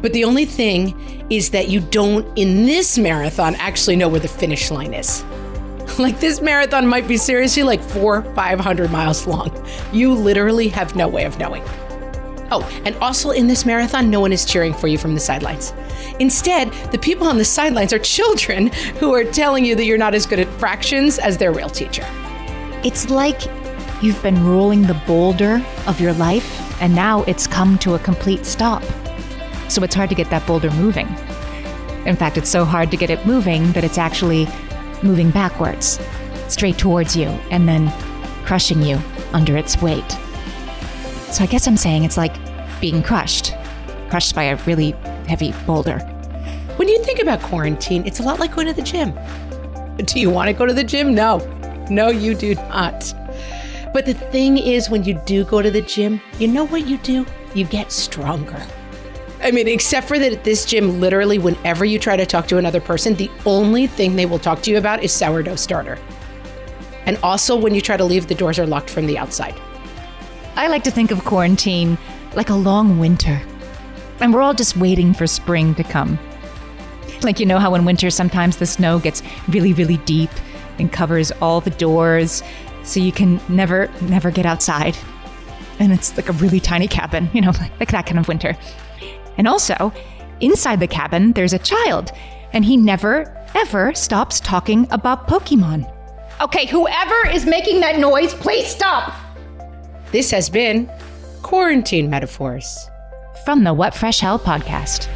[0.00, 4.26] But the only thing is that you don't, in this marathon, actually know where the
[4.26, 5.24] finish line is.
[6.00, 9.52] Like this marathon might be seriously like four, 500 miles long.
[9.92, 11.62] You literally have no way of knowing.
[12.54, 15.72] Oh, and also in this marathon, no one is cheering for you from the sidelines.
[16.18, 18.66] Instead, the people on the sidelines are children
[19.00, 22.06] who are telling you that you're not as good at fractions as their real teacher.
[22.84, 23.40] It's like
[24.02, 28.44] you've been rolling the boulder of your life, and now it's come to a complete
[28.44, 28.82] stop.
[29.70, 31.08] So it's hard to get that boulder moving.
[32.04, 34.46] In fact, it's so hard to get it moving that it's actually
[35.02, 35.98] moving backwards,
[36.48, 37.90] straight towards you, and then
[38.44, 38.98] crushing you
[39.32, 40.18] under its weight.
[41.32, 42.36] So I guess I'm saying it's like
[42.78, 43.54] being crushed,
[44.10, 44.90] crushed by a really
[45.26, 45.98] heavy boulder.
[46.76, 49.18] When you think about quarantine, it's a lot like going to the gym.
[49.96, 51.14] Do you want to go to the gym?
[51.14, 51.38] No.
[51.88, 53.14] No, you do not.
[53.94, 56.98] But the thing is, when you do go to the gym, you know what you
[56.98, 57.24] do?
[57.54, 58.62] You get stronger.
[59.42, 62.58] I mean, except for that at this gym, literally, whenever you try to talk to
[62.58, 65.98] another person, the only thing they will talk to you about is sourdough starter.
[67.06, 69.58] And also, when you try to leave, the doors are locked from the outside.
[70.54, 71.96] I like to think of quarantine
[72.34, 73.40] like a long winter.
[74.20, 76.18] And we're all just waiting for spring to come.
[77.22, 80.30] Like, you know how in winter sometimes the snow gets really, really deep
[80.78, 82.42] and covers all the doors
[82.82, 84.96] so you can never, never get outside.
[85.78, 88.56] And it's like a really tiny cabin, you know, like that kind of winter.
[89.38, 89.92] And also,
[90.40, 92.12] inside the cabin, there's a child,
[92.52, 95.90] and he never, ever stops talking about Pokemon.
[96.40, 99.14] Okay, whoever is making that noise, please stop!
[100.12, 100.90] This has been
[101.40, 102.90] Quarantine Metaphors
[103.46, 105.08] from the What Fresh Hell podcast.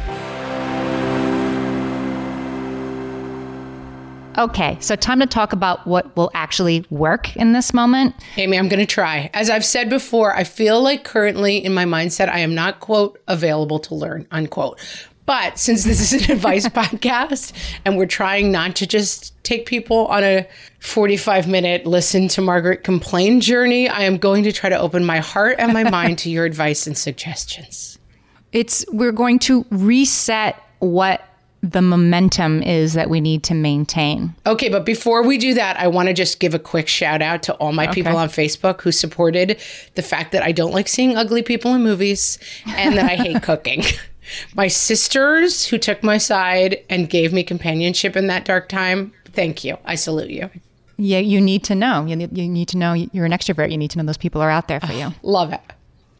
[4.39, 8.15] Okay, so time to talk about what will actually work in this moment.
[8.37, 9.29] Amy, I'm going to try.
[9.35, 13.21] As I've said before, I feel like currently in my mindset, I am not, quote,
[13.27, 14.79] available to learn, unquote.
[15.27, 17.53] But since this is an advice podcast
[17.85, 20.47] and we're trying not to just take people on a
[20.79, 25.19] 45 minute listen to Margaret complain journey, I am going to try to open my
[25.19, 27.99] heart and my mind to your advice and suggestions.
[28.53, 31.21] It's, we're going to reset what
[31.61, 34.33] the momentum is that we need to maintain.
[34.45, 37.43] Okay, but before we do that, I want to just give a quick shout out
[37.43, 37.95] to all my okay.
[37.95, 39.59] people on Facebook who supported
[39.95, 43.43] the fact that I don't like seeing ugly people in movies and that I hate
[43.43, 43.83] cooking.
[44.55, 49.63] My sisters who took my side and gave me companionship in that dark time, thank
[49.63, 49.77] you.
[49.85, 50.49] I salute you.
[50.97, 52.05] Yeah, you need to know.
[52.05, 53.71] You need, you need to know you're an extrovert.
[53.71, 55.13] You need to know those people are out there for you.
[55.21, 55.61] Love it.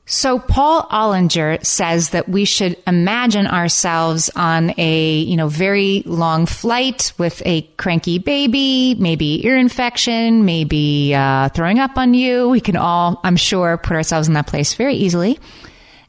[0.10, 6.46] So Paul Ollinger says that we should imagine ourselves on a, you know, very long
[6.46, 12.48] flight with a cranky baby, maybe ear infection, maybe uh, throwing up on you.
[12.48, 15.40] We can all, I'm sure, put ourselves in that place very easily.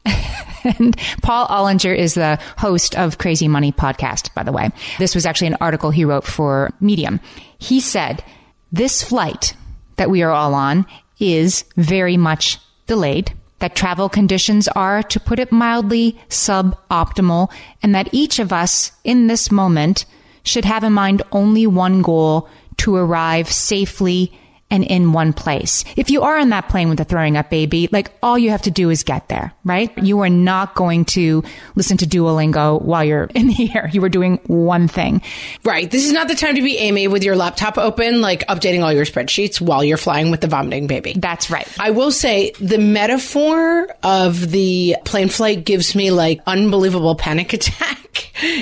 [0.63, 4.69] and Paul Ollinger is the host of Crazy Money podcast, by the way.
[4.97, 7.19] This was actually an article he wrote for Medium.
[7.57, 8.23] He said,
[8.71, 9.55] this flight
[9.95, 10.85] that we are all on
[11.19, 12.57] is very much
[12.87, 17.51] delayed that travel conditions are, to put it mildly, suboptimal,
[17.83, 20.05] and that each of us in this moment
[20.43, 22.47] should have in mind only one goal
[22.77, 24.31] to arrive safely
[24.71, 25.83] and in one place.
[25.95, 28.61] If you are on that plane with a throwing up baby, like all you have
[28.63, 29.95] to do is get there, right?
[29.97, 31.43] You are not going to
[31.75, 33.89] listen to Duolingo while you're in the air.
[33.91, 35.21] You are doing one thing.
[35.63, 35.89] Right.
[35.89, 38.93] This is not the time to be Amy with your laptop open, like updating all
[38.93, 41.13] your spreadsheets while you're flying with the vomiting baby.
[41.17, 41.67] That's right.
[41.79, 48.08] I will say the metaphor of the plane flight gives me like unbelievable panic attack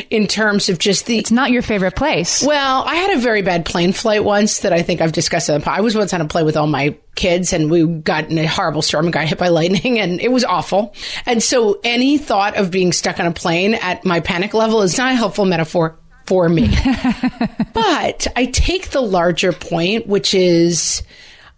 [0.09, 1.17] in terms of just the.
[1.17, 2.43] It's not your favorite place.
[2.43, 5.49] Well, I had a very bad plane flight once that I think I've discussed.
[5.49, 8.29] In the, I was once on a plane with all my kids and we got
[8.29, 10.93] in a horrible storm and got hit by lightning and it was awful.
[11.25, 14.97] And so any thought of being stuck on a plane at my panic level is
[14.97, 16.69] not a helpful metaphor for me.
[17.73, 21.03] but I take the larger point, which is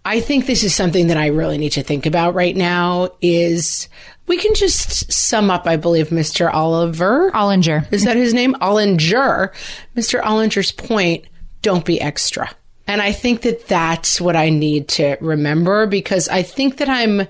[0.06, 3.90] I think this is something that I really need to think about right now is
[4.30, 6.54] we can just sum up, I believe, Mr.
[6.54, 7.32] Oliver.
[7.32, 7.92] Ollinger.
[7.92, 8.54] Is that his name?
[8.62, 9.52] Ollinger.
[9.98, 10.22] Mr.
[10.22, 11.26] Ollinger's point,
[11.64, 12.50] don't be extra.
[12.88, 17.28] And I think that that's what I need to remember because I think that I'm,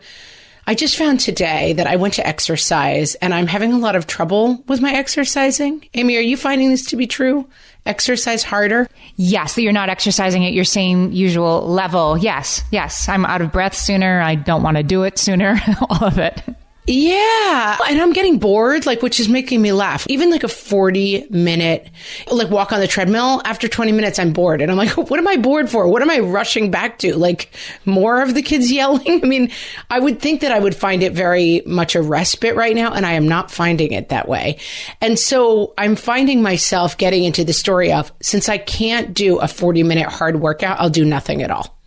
[0.67, 4.05] I just found today that I went to exercise and I'm having a lot of
[4.05, 5.87] trouble with my exercising.
[5.93, 7.47] Amy, are you finding this to be true?
[7.85, 8.89] Exercise harder?
[9.15, 12.17] Yes, that you're not exercising at your same usual level.
[12.17, 13.07] Yes, yes.
[13.07, 14.19] I'm out of breath sooner.
[14.19, 15.61] I don't want to do it sooner.
[15.89, 16.43] All of it.
[16.91, 17.77] Yeah.
[17.87, 20.07] And I'm getting bored, like, which is making me laugh.
[20.09, 21.87] Even like a 40 minute,
[22.31, 24.59] like, walk on the treadmill, after 20 minutes, I'm bored.
[24.59, 25.87] And I'm like, what am I bored for?
[25.87, 27.15] What am I rushing back to?
[27.15, 29.23] Like, more of the kids yelling?
[29.23, 29.51] I mean,
[29.91, 33.05] I would think that I would find it very much a respite right now, and
[33.05, 34.57] I am not finding it that way.
[34.99, 39.47] And so I'm finding myself getting into the story of since I can't do a
[39.47, 41.77] 40 minute hard workout, I'll do nothing at all.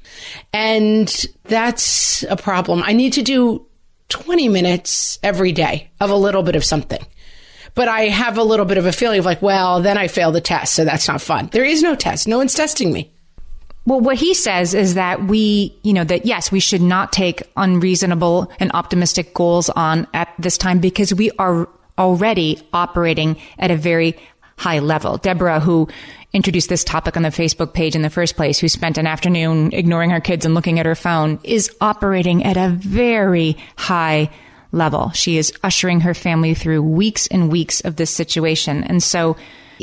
[0.52, 1.08] And
[1.44, 2.84] that's a problem.
[2.84, 3.66] I need to do
[4.12, 7.04] 20 minutes every day of a little bit of something.
[7.74, 10.30] But I have a little bit of a feeling of like, well, then I fail
[10.30, 11.48] the test, so that's not fun.
[11.52, 12.28] There is no test.
[12.28, 13.10] No one's testing me.
[13.86, 17.42] Well, what he says is that we, you know, that yes, we should not take
[17.56, 23.76] unreasonable and optimistic goals on at this time because we are already operating at a
[23.76, 24.16] very
[24.62, 25.16] high level.
[25.16, 25.88] Deborah, who
[26.32, 29.72] introduced this topic on the Facebook page in the first place, who spent an afternoon
[29.72, 34.30] ignoring her kids and looking at her phone, is operating at a very high
[34.70, 35.10] level.
[35.10, 38.84] She is ushering her family through weeks and weeks of this situation.
[38.84, 39.36] And so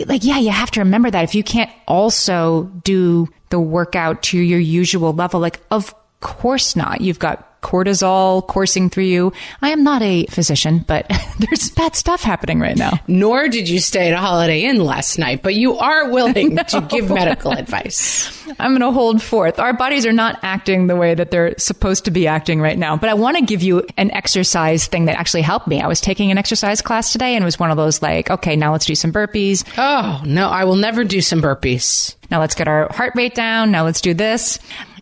[0.05, 4.39] like, yeah, you have to remember that if you can't also do the workout to
[4.39, 7.01] your usual level, like, of course not.
[7.01, 9.33] You've got cortisol coursing through you.
[9.61, 11.07] I am not a physician, but
[11.39, 12.99] there's bad stuff happening right now.
[13.07, 16.87] Nor did you stay at a Holiday Inn last night, but you are willing to
[16.89, 18.29] give medical advice.
[18.59, 19.59] I'm going to hold forth.
[19.59, 22.97] Our bodies are not acting the way that they're supposed to be acting right now.
[22.97, 25.81] But I want to give you an exercise thing that actually helped me.
[25.81, 28.55] I was taking an exercise class today and it was one of those like, okay,
[28.55, 29.63] now let's do some burpees.
[29.77, 32.15] Oh, no, I will never do some burpees.
[32.31, 33.71] Now let's get our heart rate down.
[33.71, 34.59] Now let's do this.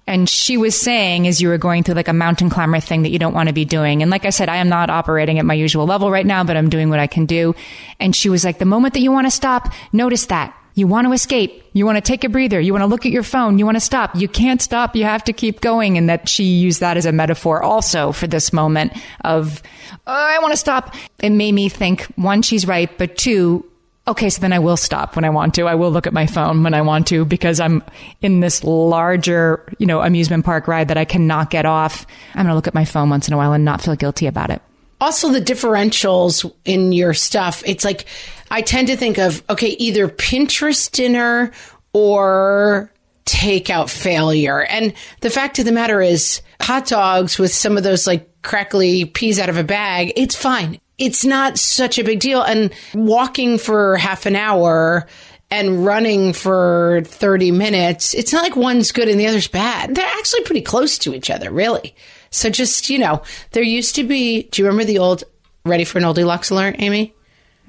[0.08, 3.10] And she was saying as you were going through like a mountain climber thing that
[3.10, 4.02] you don't want to be doing.
[4.02, 6.56] And like I said, I am not operating at my usual level right now, but
[6.56, 7.54] I'm doing what I can do.
[8.00, 10.58] And she was like, the moment that you want to stop, notice that.
[10.76, 11.64] You want to escape.
[11.74, 12.60] You want to take a breather.
[12.60, 13.58] You want to look at your phone.
[13.58, 14.16] You want to stop.
[14.16, 14.96] You can't stop.
[14.96, 15.98] You have to keep going.
[15.98, 18.94] And that she used that as a metaphor also for this moment
[19.26, 19.64] of,
[20.06, 20.94] oh, I want to stop.
[21.18, 23.66] It made me think, one, she's right, but two,
[24.08, 25.68] okay, so then I will stop when I want to.
[25.68, 27.84] I will look at my phone when I want to because I'm
[28.22, 32.08] in this larger, you know, amusement park ride that I cannot get off.
[32.34, 34.28] I'm going to look at my phone once in a while and not feel guilty
[34.28, 34.62] about it.
[35.00, 38.06] Also, the differentials in your stuff, it's like
[38.50, 41.52] I tend to think of, okay, either Pinterest dinner
[41.94, 42.92] or
[43.26, 44.64] takeout failure.
[44.64, 49.06] And the fact of the matter is, hot dogs with some of those like crackly
[49.06, 52.42] peas out of a bag, it's fine it's not such a big deal.
[52.42, 55.08] And walking for half an hour
[55.50, 59.96] and running for 30 minutes, it's not like one's good and the other's bad.
[59.96, 61.96] They're actually pretty close to each other, really.
[62.30, 63.22] So just, you know,
[63.52, 65.24] there used to be, do you remember the old
[65.66, 67.14] Ready for an Oldie Oldilocks alert, Amy?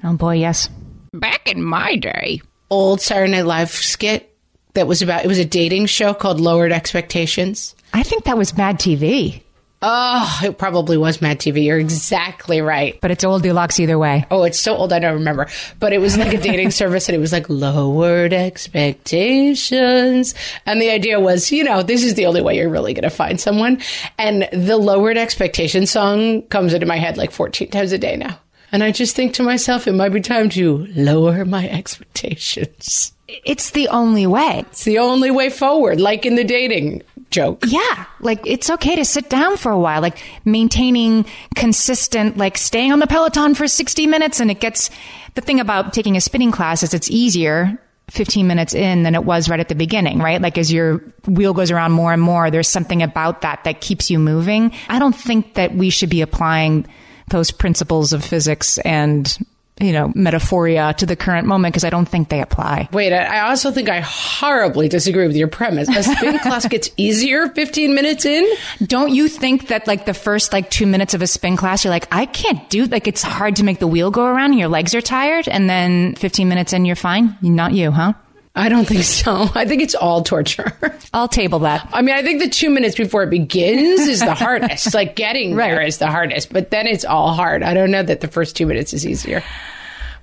[0.05, 0.69] Oh boy, yes.
[1.11, 4.33] Back in my day, old Saturday Night Live skit
[4.73, 7.75] that was about, it was a dating show called Lowered Expectations.
[7.93, 9.41] I think that was Mad TV.
[9.81, 11.63] Oh, it probably was Mad TV.
[11.63, 12.99] You're exactly right.
[12.99, 14.25] But it's Oldilocks either way.
[14.29, 15.47] Oh, it's so old I don't remember.
[15.79, 20.35] But it was like a dating service and it was like lowered expectations.
[20.65, 23.09] And the idea was, you know, this is the only way you're really going to
[23.09, 23.81] find someone.
[24.17, 28.37] And the lowered expectations song comes into my head like 14 times a day now.
[28.71, 33.13] And I just think to myself, it might be time to lower my expectations.
[33.45, 34.65] It's the only way.
[34.69, 37.63] It's the only way forward, like in the dating joke.
[37.67, 38.05] Yeah.
[38.21, 41.25] Like it's okay to sit down for a while, like maintaining
[41.55, 44.39] consistent, like staying on the Peloton for 60 minutes.
[44.39, 44.89] And it gets
[45.35, 49.23] the thing about taking a spinning class is it's easier 15 minutes in than it
[49.23, 50.41] was right at the beginning, right?
[50.41, 54.09] Like as your wheel goes around more and more, there's something about that that keeps
[54.09, 54.71] you moving.
[54.87, 56.87] I don't think that we should be applying
[57.29, 59.37] those principles of physics and
[59.79, 62.89] you know, metaphoria to the current moment because I don't think they apply.
[62.91, 65.87] Wait, I also think I horribly disagree with your premise.
[65.89, 68.47] A spin class gets easier 15 minutes in?
[68.83, 71.91] Don't you think that like the first like two minutes of a spin class, you're
[71.91, 74.69] like, I can't do, like it's hard to make the wheel go around and your
[74.69, 75.47] legs are tired.
[75.47, 77.37] And then 15 minutes in, you're fine.
[77.41, 78.13] Not you, huh?
[78.55, 79.49] I don't think so.
[79.55, 80.73] I think it's all torture.
[81.13, 81.87] I'll table that.
[81.93, 84.93] I mean, I think the two minutes before it begins is the hardest.
[84.93, 85.71] like getting right.
[85.71, 87.63] there is the hardest, but then it's all hard.
[87.63, 89.43] I don't know that the first two minutes is easier.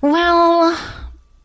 [0.00, 0.76] Well,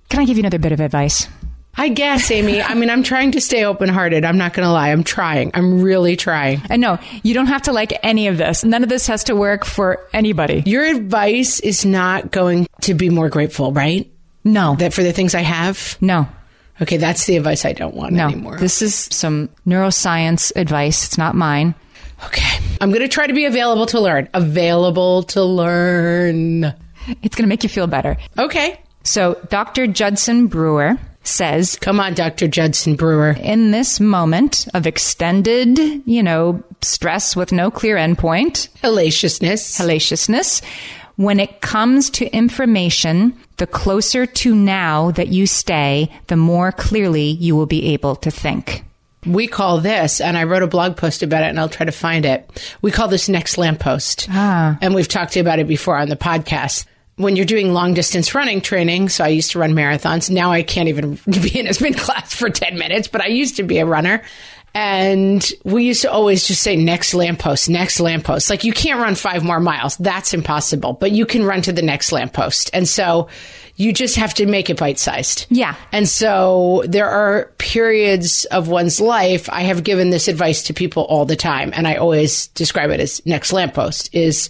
[0.10, 1.28] can I give you another bit of advice?
[1.76, 2.62] I guess, Amy.
[2.62, 4.26] I mean, I'm trying to stay open hearted.
[4.26, 4.90] I'm not going to lie.
[4.90, 5.52] I'm trying.
[5.54, 6.62] I'm really trying.
[6.70, 8.66] And no, you don't have to like any of this.
[8.66, 10.64] None of this has to work for anybody.
[10.66, 14.12] Your advice is not going to be more grateful, right?
[14.44, 14.76] No.
[14.76, 15.98] That for the things I have?
[16.02, 16.28] No.
[16.82, 18.58] Okay, that's the advice I don't want no, anymore.
[18.58, 21.06] This is some neuroscience advice.
[21.06, 21.76] It's not mine.
[22.26, 22.60] Okay.
[22.80, 24.30] I'm going to try to be available to learn.
[24.34, 26.66] Available to learn.
[27.24, 28.18] It's going to make you feel better.
[28.38, 28.80] Okay.
[29.04, 29.88] So, Dr.
[29.88, 32.48] Judson Brewer says, Come on, Dr.
[32.48, 33.36] Judson Brewer.
[33.40, 35.78] In this moment of extended,
[36.08, 40.62] you know, stress with no clear endpoint, hellaciousness, hellaciousness,
[41.16, 47.30] when it comes to information, the closer to now that you stay, the more clearly
[47.30, 48.84] you will be able to think.
[49.26, 51.91] We call this, and I wrote a blog post about it, and I'll try to
[51.91, 52.76] find it.
[52.82, 54.28] We call this next lamppost.
[54.32, 54.78] Ah.
[54.82, 56.86] And we've talked about it before on the podcast.
[57.18, 60.32] When you're doing long distance running training, so I used to run marathons.
[60.32, 63.57] Now I can't even be in a spin class for 10 minutes, but I used
[63.57, 64.24] to be a runner.
[64.74, 68.50] And we used to always just say next lamppost, next lamppost.
[68.50, 69.98] Like you can't run five more miles.
[69.98, 72.70] That's impossible, but you can run to the next lamppost.
[72.74, 73.28] And so
[73.76, 75.48] you just have to make it bite sized.
[75.50, 75.76] Yeah.
[75.92, 79.50] And so there are periods of one's life.
[79.50, 83.00] I have given this advice to people all the time, and I always describe it
[83.00, 84.50] as next lamppost is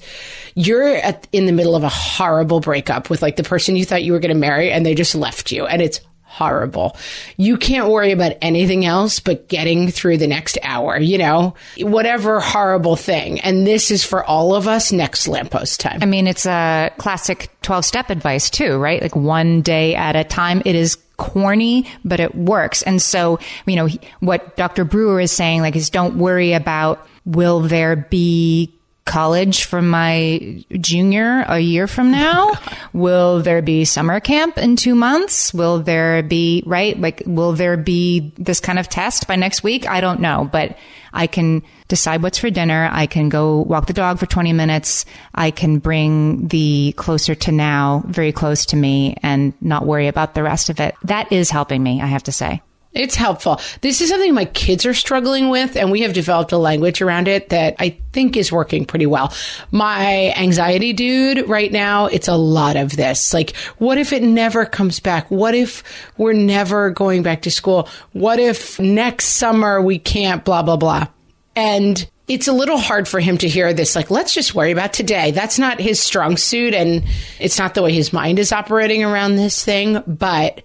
[0.56, 4.04] you're at, in the middle of a horrible breakup with like the person you thought
[4.04, 6.02] you were going to marry and they just left you and it's
[6.32, 6.96] horrible.
[7.36, 12.40] You can't worry about anything else but getting through the next hour, you know, whatever
[12.40, 13.42] horrible thing.
[13.42, 16.00] And this is for all of us next lamppost time.
[16.02, 19.02] I mean, it's a classic 12 step advice too, right?
[19.02, 20.62] Like one day at a time.
[20.64, 22.82] It is corny, but it works.
[22.82, 23.90] And so, you know,
[24.22, 24.86] what Dr.
[24.86, 28.74] Brewer is saying, like, is don't worry about will there be
[29.12, 32.52] college from my junior a year from now?
[32.54, 35.54] Oh will there be summer camp in two months?
[35.54, 37.00] Will there be, right?
[37.00, 39.86] Like, will there be this kind of test by next week?
[39.88, 40.78] I don't know, but
[41.12, 42.90] I can decide what's for dinner.
[42.90, 45.06] I can go walk the dog for 20 minutes.
[45.36, 50.36] I can bring the closer to now very close to me and not worry about
[50.36, 50.96] the rest of it.
[51.04, 52.62] That is helping me, I have to say.
[52.94, 53.62] It's helpful.
[53.80, 57.30] This is something my kids are struggling with, and we have developed a language around
[57.30, 59.34] it that I think is working pretty well.
[59.72, 63.34] My anxiety dude right now, it's a lot of this.
[63.34, 65.32] Like, what if it never comes back?
[65.32, 65.84] What if
[66.18, 67.88] we're never going back to school?
[68.12, 71.08] What if next summer we can't, blah, blah, blah.
[71.56, 74.94] And it's a little hard for him to hear this, like, let's just worry about
[74.94, 75.32] today.
[75.32, 77.04] That's not his strong suit, and
[77.40, 80.02] it's not the way his mind is operating around this thing.
[80.08, 80.62] But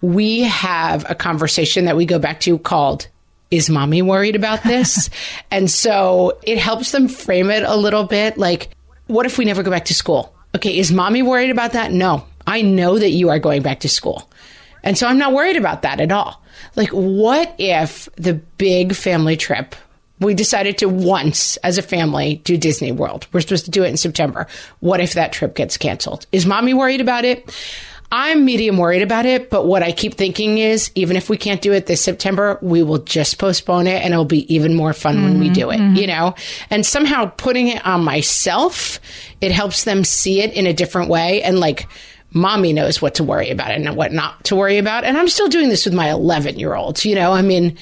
[0.00, 3.06] we have a conversation that we go back to called,
[3.50, 5.10] Is mommy worried about this?
[5.50, 8.70] and so it helps them frame it a little bit like,
[9.06, 10.34] what if we never go back to school?
[10.54, 11.92] Okay, is mommy worried about that?
[11.92, 14.30] No, I know that you are going back to school.
[14.82, 16.42] And so I'm not worried about that at all.
[16.76, 19.74] Like, what if the big family trip
[20.20, 23.26] we decided to once as a family do Disney World.
[23.32, 24.46] We're supposed to do it in September.
[24.80, 26.26] What if that trip gets canceled?
[26.32, 27.50] Is mommy worried about it?
[28.12, 31.62] I'm medium worried about it, but what I keep thinking is even if we can't
[31.62, 35.16] do it this September, we will just postpone it and it'll be even more fun
[35.16, 35.94] mm-hmm, when we do it, mm-hmm.
[35.94, 36.34] you know?
[36.70, 38.98] And somehow putting it on myself,
[39.40, 41.88] it helps them see it in a different way and like,
[42.32, 45.04] mommy knows what to worry about and what not to worry about.
[45.04, 47.32] And I'm still doing this with my 11 year olds, you know?
[47.32, 47.78] I mean,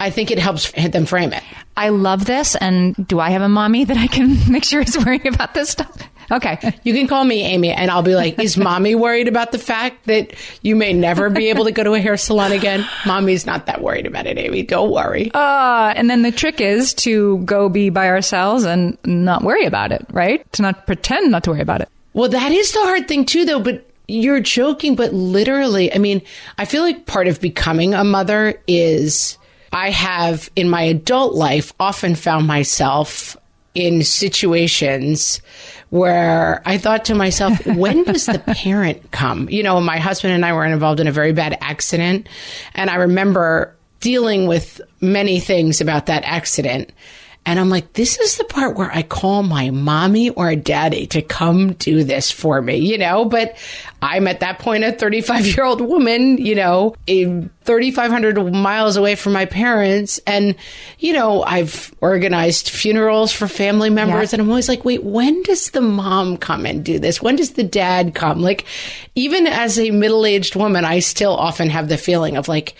[0.00, 1.42] I think it helps them frame it.
[1.78, 2.56] I love this.
[2.56, 5.70] And do I have a mommy that I can make sure is worrying about this
[5.70, 5.96] stuff?
[6.30, 6.58] Okay.
[6.82, 10.06] You can call me Amy and I'll be like, is mommy worried about the fact
[10.06, 12.86] that you may never be able to go to a hair salon again?
[13.06, 14.62] Mommy's not that worried about it, Amy.
[14.62, 15.30] Don't worry.
[15.32, 19.92] Uh, and then the trick is to go be by ourselves and not worry about
[19.92, 20.52] it, right?
[20.54, 21.88] To not pretend not to worry about it.
[22.12, 23.60] Well, that is the hard thing too, though.
[23.60, 26.20] But you're joking, but literally, I mean,
[26.58, 29.37] I feel like part of becoming a mother is
[29.72, 33.36] I have in my adult life often found myself
[33.74, 35.40] in situations
[35.90, 39.48] where I thought to myself, when does the parent come?
[39.48, 42.28] You know, my husband and I were involved in a very bad accident.
[42.74, 46.92] And I remember dealing with many things about that accident.
[47.48, 51.22] And I'm like, this is the part where I call my mommy or daddy to
[51.22, 53.24] come do this for me, you know?
[53.24, 53.56] But
[54.02, 59.32] I'm at that point a 35 year old woman, you know, 3,500 miles away from
[59.32, 60.20] my parents.
[60.26, 60.56] And,
[60.98, 64.30] you know, I've organized funerals for family members.
[64.30, 64.36] Yeah.
[64.36, 67.22] And I'm always like, wait, when does the mom come and do this?
[67.22, 68.42] When does the dad come?
[68.42, 68.66] Like,
[69.14, 72.74] even as a middle aged woman, I still often have the feeling of like,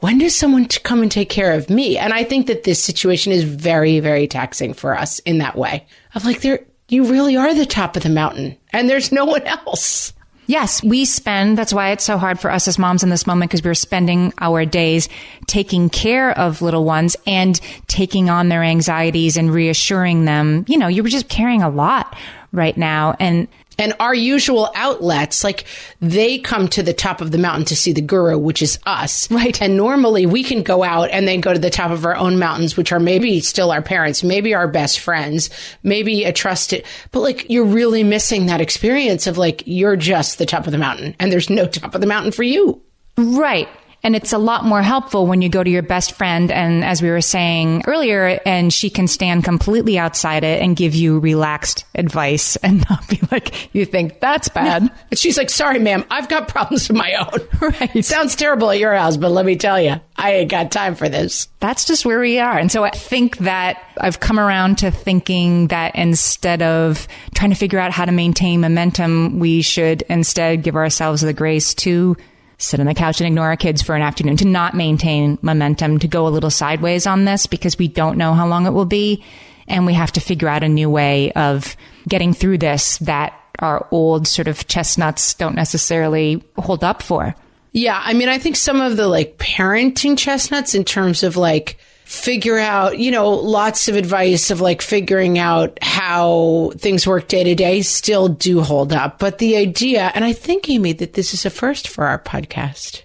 [0.00, 1.96] when does someone come and take care of me?
[1.96, 5.86] And I think that this situation is very, very taxing for us in that way
[6.14, 9.42] of like, there, you really are the top of the mountain and there's no one
[9.42, 10.12] else.
[10.46, 13.52] Yes, we spend, that's why it's so hard for us as moms in this moment
[13.52, 15.08] because we're spending our days
[15.46, 20.64] taking care of little ones and taking on their anxieties and reassuring them.
[20.66, 22.16] You know, you were just carrying a lot
[22.50, 23.14] right now.
[23.20, 23.46] And
[23.80, 25.64] and our usual outlets, like
[26.00, 29.30] they come to the top of the mountain to see the guru, which is us.
[29.30, 29.60] Right.
[29.62, 32.38] And normally we can go out and then go to the top of our own
[32.38, 35.48] mountains, which are maybe still our parents, maybe our best friends,
[35.82, 40.46] maybe a trusted, but like you're really missing that experience of like you're just the
[40.46, 42.82] top of the mountain and there's no top of the mountain for you.
[43.16, 43.68] Right.
[44.02, 46.50] And it's a lot more helpful when you go to your best friend.
[46.50, 50.94] And as we were saying earlier, and she can stand completely outside it and give
[50.94, 54.84] you relaxed advice and not be like, you think that's bad.
[54.84, 54.90] No.
[55.12, 57.40] She's like, sorry, ma'am, I've got problems of my own.
[57.60, 58.04] Right.
[58.04, 61.08] Sounds terrible at your house, but let me tell you, I ain't got time for
[61.08, 61.46] this.
[61.60, 62.58] That's just where we are.
[62.58, 67.56] And so I think that I've come around to thinking that instead of trying to
[67.56, 72.16] figure out how to maintain momentum, we should instead give ourselves the grace to
[72.60, 75.98] sit on the couch and ignore our kids for an afternoon, to not maintain momentum,
[75.98, 78.84] to go a little sideways on this because we don't know how long it will
[78.84, 79.24] be.
[79.66, 81.76] And we have to figure out a new way of
[82.08, 87.34] getting through this that our old sort of chestnuts don't necessarily hold up for.
[87.72, 88.00] Yeah.
[88.04, 91.78] I mean, I think some of the like parenting chestnuts in terms of like,
[92.10, 97.44] figure out, you know, lots of advice of like figuring out how things work day
[97.44, 99.20] to day still do hold up.
[99.20, 103.04] But the idea, and I think, Amy, that this is a first for our podcast.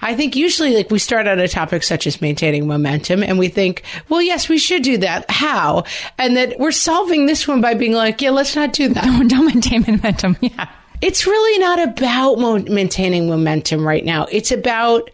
[0.00, 3.48] I think usually like we start on a topic such as maintaining momentum and we
[3.48, 5.30] think, well, yes, we should do that.
[5.30, 5.84] How?
[6.16, 9.04] And that we're solving this one by being like, yeah, let's not do that.
[9.04, 10.38] Don't, don't maintain momentum.
[10.40, 10.70] Yeah.
[11.02, 14.26] It's really not about mo- maintaining momentum right now.
[14.32, 15.10] It's about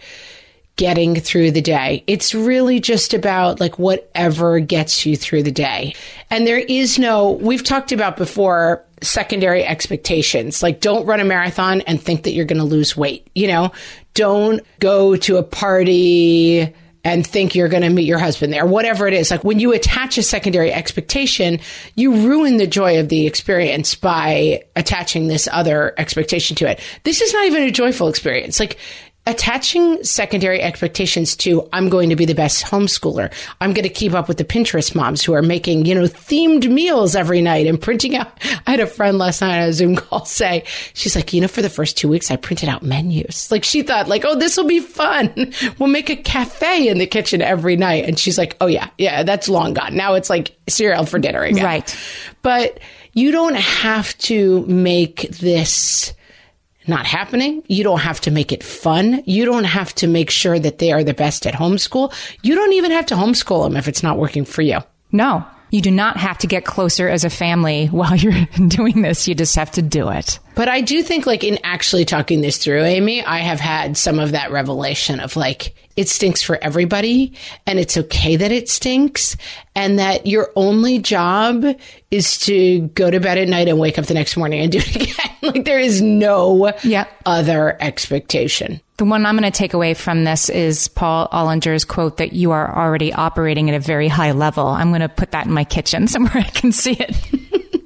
[0.76, 2.02] getting through the day.
[2.06, 5.94] It's really just about like whatever gets you through the day.
[6.30, 10.62] And there is no, we've talked about before secondary expectations.
[10.62, 13.28] Like don't run a marathon and think that you're going to lose weight.
[13.34, 13.72] You know,
[14.14, 19.06] don't go to a party and think you're going to meet your husband there, whatever
[19.06, 19.30] it is.
[19.30, 21.60] Like when you attach a secondary expectation,
[21.94, 26.80] you ruin the joy of the experience by attaching this other expectation to it.
[27.04, 28.58] This is not even a joyful experience.
[28.58, 28.78] Like
[29.26, 33.32] attaching secondary expectations to I'm going to be the best homeschooler.
[33.60, 36.70] I'm going to keep up with the Pinterest moms who are making, you know, themed
[36.70, 38.32] meals every night and printing out.
[38.66, 41.48] I had a friend last night on a Zoom call say, she's like, you know,
[41.48, 43.50] for the first two weeks, I printed out menus.
[43.50, 45.52] Like she thought like, oh, this will be fun.
[45.78, 48.04] We'll make a cafe in the kitchen every night.
[48.04, 49.96] And she's like, oh yeah, yeah, that's long gone.
[49.96, 51.64] Now it's like cereal for dinner again.
[51.64, 51.98] Right.
[52.42, 52.80] But
[53.12, 56.12] you don't have to make this
[56.86, 57.62] not happening.
[57.66, 59.22] You don't have to make it fun.
[59.26, 62.12] You don't have to make sure that they are the best at homeschool.
[62.42, 64.78] You don't even have to homeschool them if it's not working for you.
[65.12, 68.32] No, you do not have to get closer as a family while you're
[68.68, 69.26] doing this.
[69.26, 70.38] You just have to do it.
[70.54, 74.20] But I do think, like, in actually talking this through, Amy, I have had some
[74.20, 79.36] of that revelation of like, it stinks for everybody and it's okay that it stinks
[79.74, 81.64] and that your only job
[82.12, 84.78] is to go to bed at night and wake up the next morning and do
[84.78, 85.30] it again.
[85.42, 87.08] like, there is no Yep.
[87.26, 88.80] other expectation.
[88.96, 92.52] The one I'm going to take away from this is Paul Ollinger's quote that you
[92.52, 94.68] are already operating at a very high level.
[94.68, 97.16] I'm going to put that in my kitchen somewhere I can see it.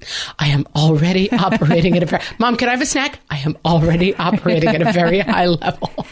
[0.38, 3.20] I am already operating at a very, mom, can I have a snack?
[3.30, 6.06] I am already operating at a very high level.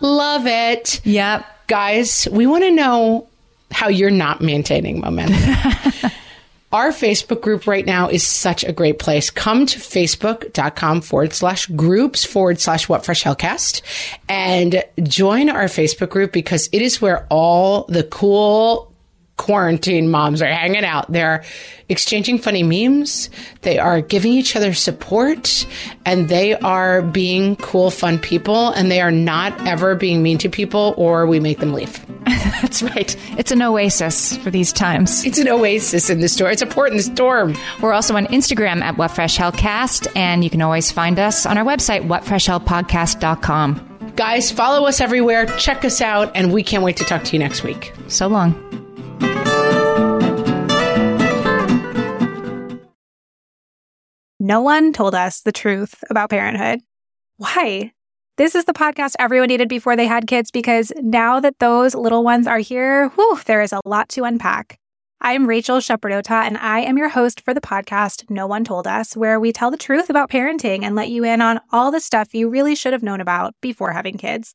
[0.00, 1.00] Love it.
[1.04, 1.44] Yep.
[1.68, 3.28] Guys, we want to know
[3.70, 5.36] how you're not maintaining momentum.
[6.76, 9.30] Our Facebook group right now is such a great place.
[9.30, 13.80] Come to facebook.com forward slash groups forward slash what fresh hellcast
[14.28, 18.92] and join our Facebook group because it is where all the cool
[19.36, 21.10] quarantine moms are hanging out.
[21.12, 21.44] They're
[21.88, 23.30] exchanging funny memes.
[23.62, 25.66] They are giving each other support
[26.04, 28.70] and they are being cool, fun people.
[28.70, 32.04] And they are not ever being mean to people or we make them leave.
[32.62, 33.14] That's right.
[33.38, 35.24] It's an oasis for these times.
[35.24, 36.52] It's an oasis in the storm.
[36.52, 37.56] It's a port in the storm.
[37.80, 41.46] We're also on Instagram at What Fresh Hell Cast, and you can always find us
[41.46, 44.12] on our website, whatfreshhellpodcast.com.
[44.16, 45.46] Guys, follow us everywhere.
[45.58, 46.34] Check us out.
[46.34, 47.92] And we can't wait to talk to you next week.
[48.08, 48.85] So long.
[54.38, 56.80] No one told us the truth about parenthood.
[57.36, 57.92] Why?
[58.36, 62.22] This is the podcast everyone needed before they had kids because now that those little
[62.22, 64.78] ones are here, whew, there is a lot to unpack.
[65.20, 69.16] I'm Rachel Shepardota, and I am your host for the podcast No One Told Us,
[69.16, 72.34] where we tell the truth about parenting and let you in on all the stuff
[72.34, 74.54] you really should have known about before having kids.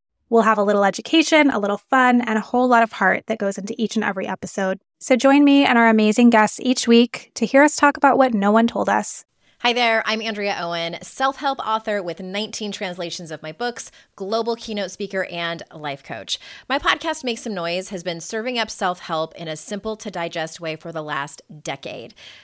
[0.31, 3.37] We'll have a little education, a little fun, and a whole lot of heart that
[3.37, 4.79] goes into each and every episode.
[4.97, 8.33] So join me and our amazing guests each week to hear us talk about what
[8.33, 9.25] no one told us.
[9.59, 14.55] Hi there, I'm Andrea Owen, self help author with 19 translations of my books, global
[14.55, 16.39] keynote speaker, and life coach.
[16.67, 20.09] My podcast, Make Some Noise, has been serving up self help in a simple to
[20.09, 22.15] digest way for the last decade.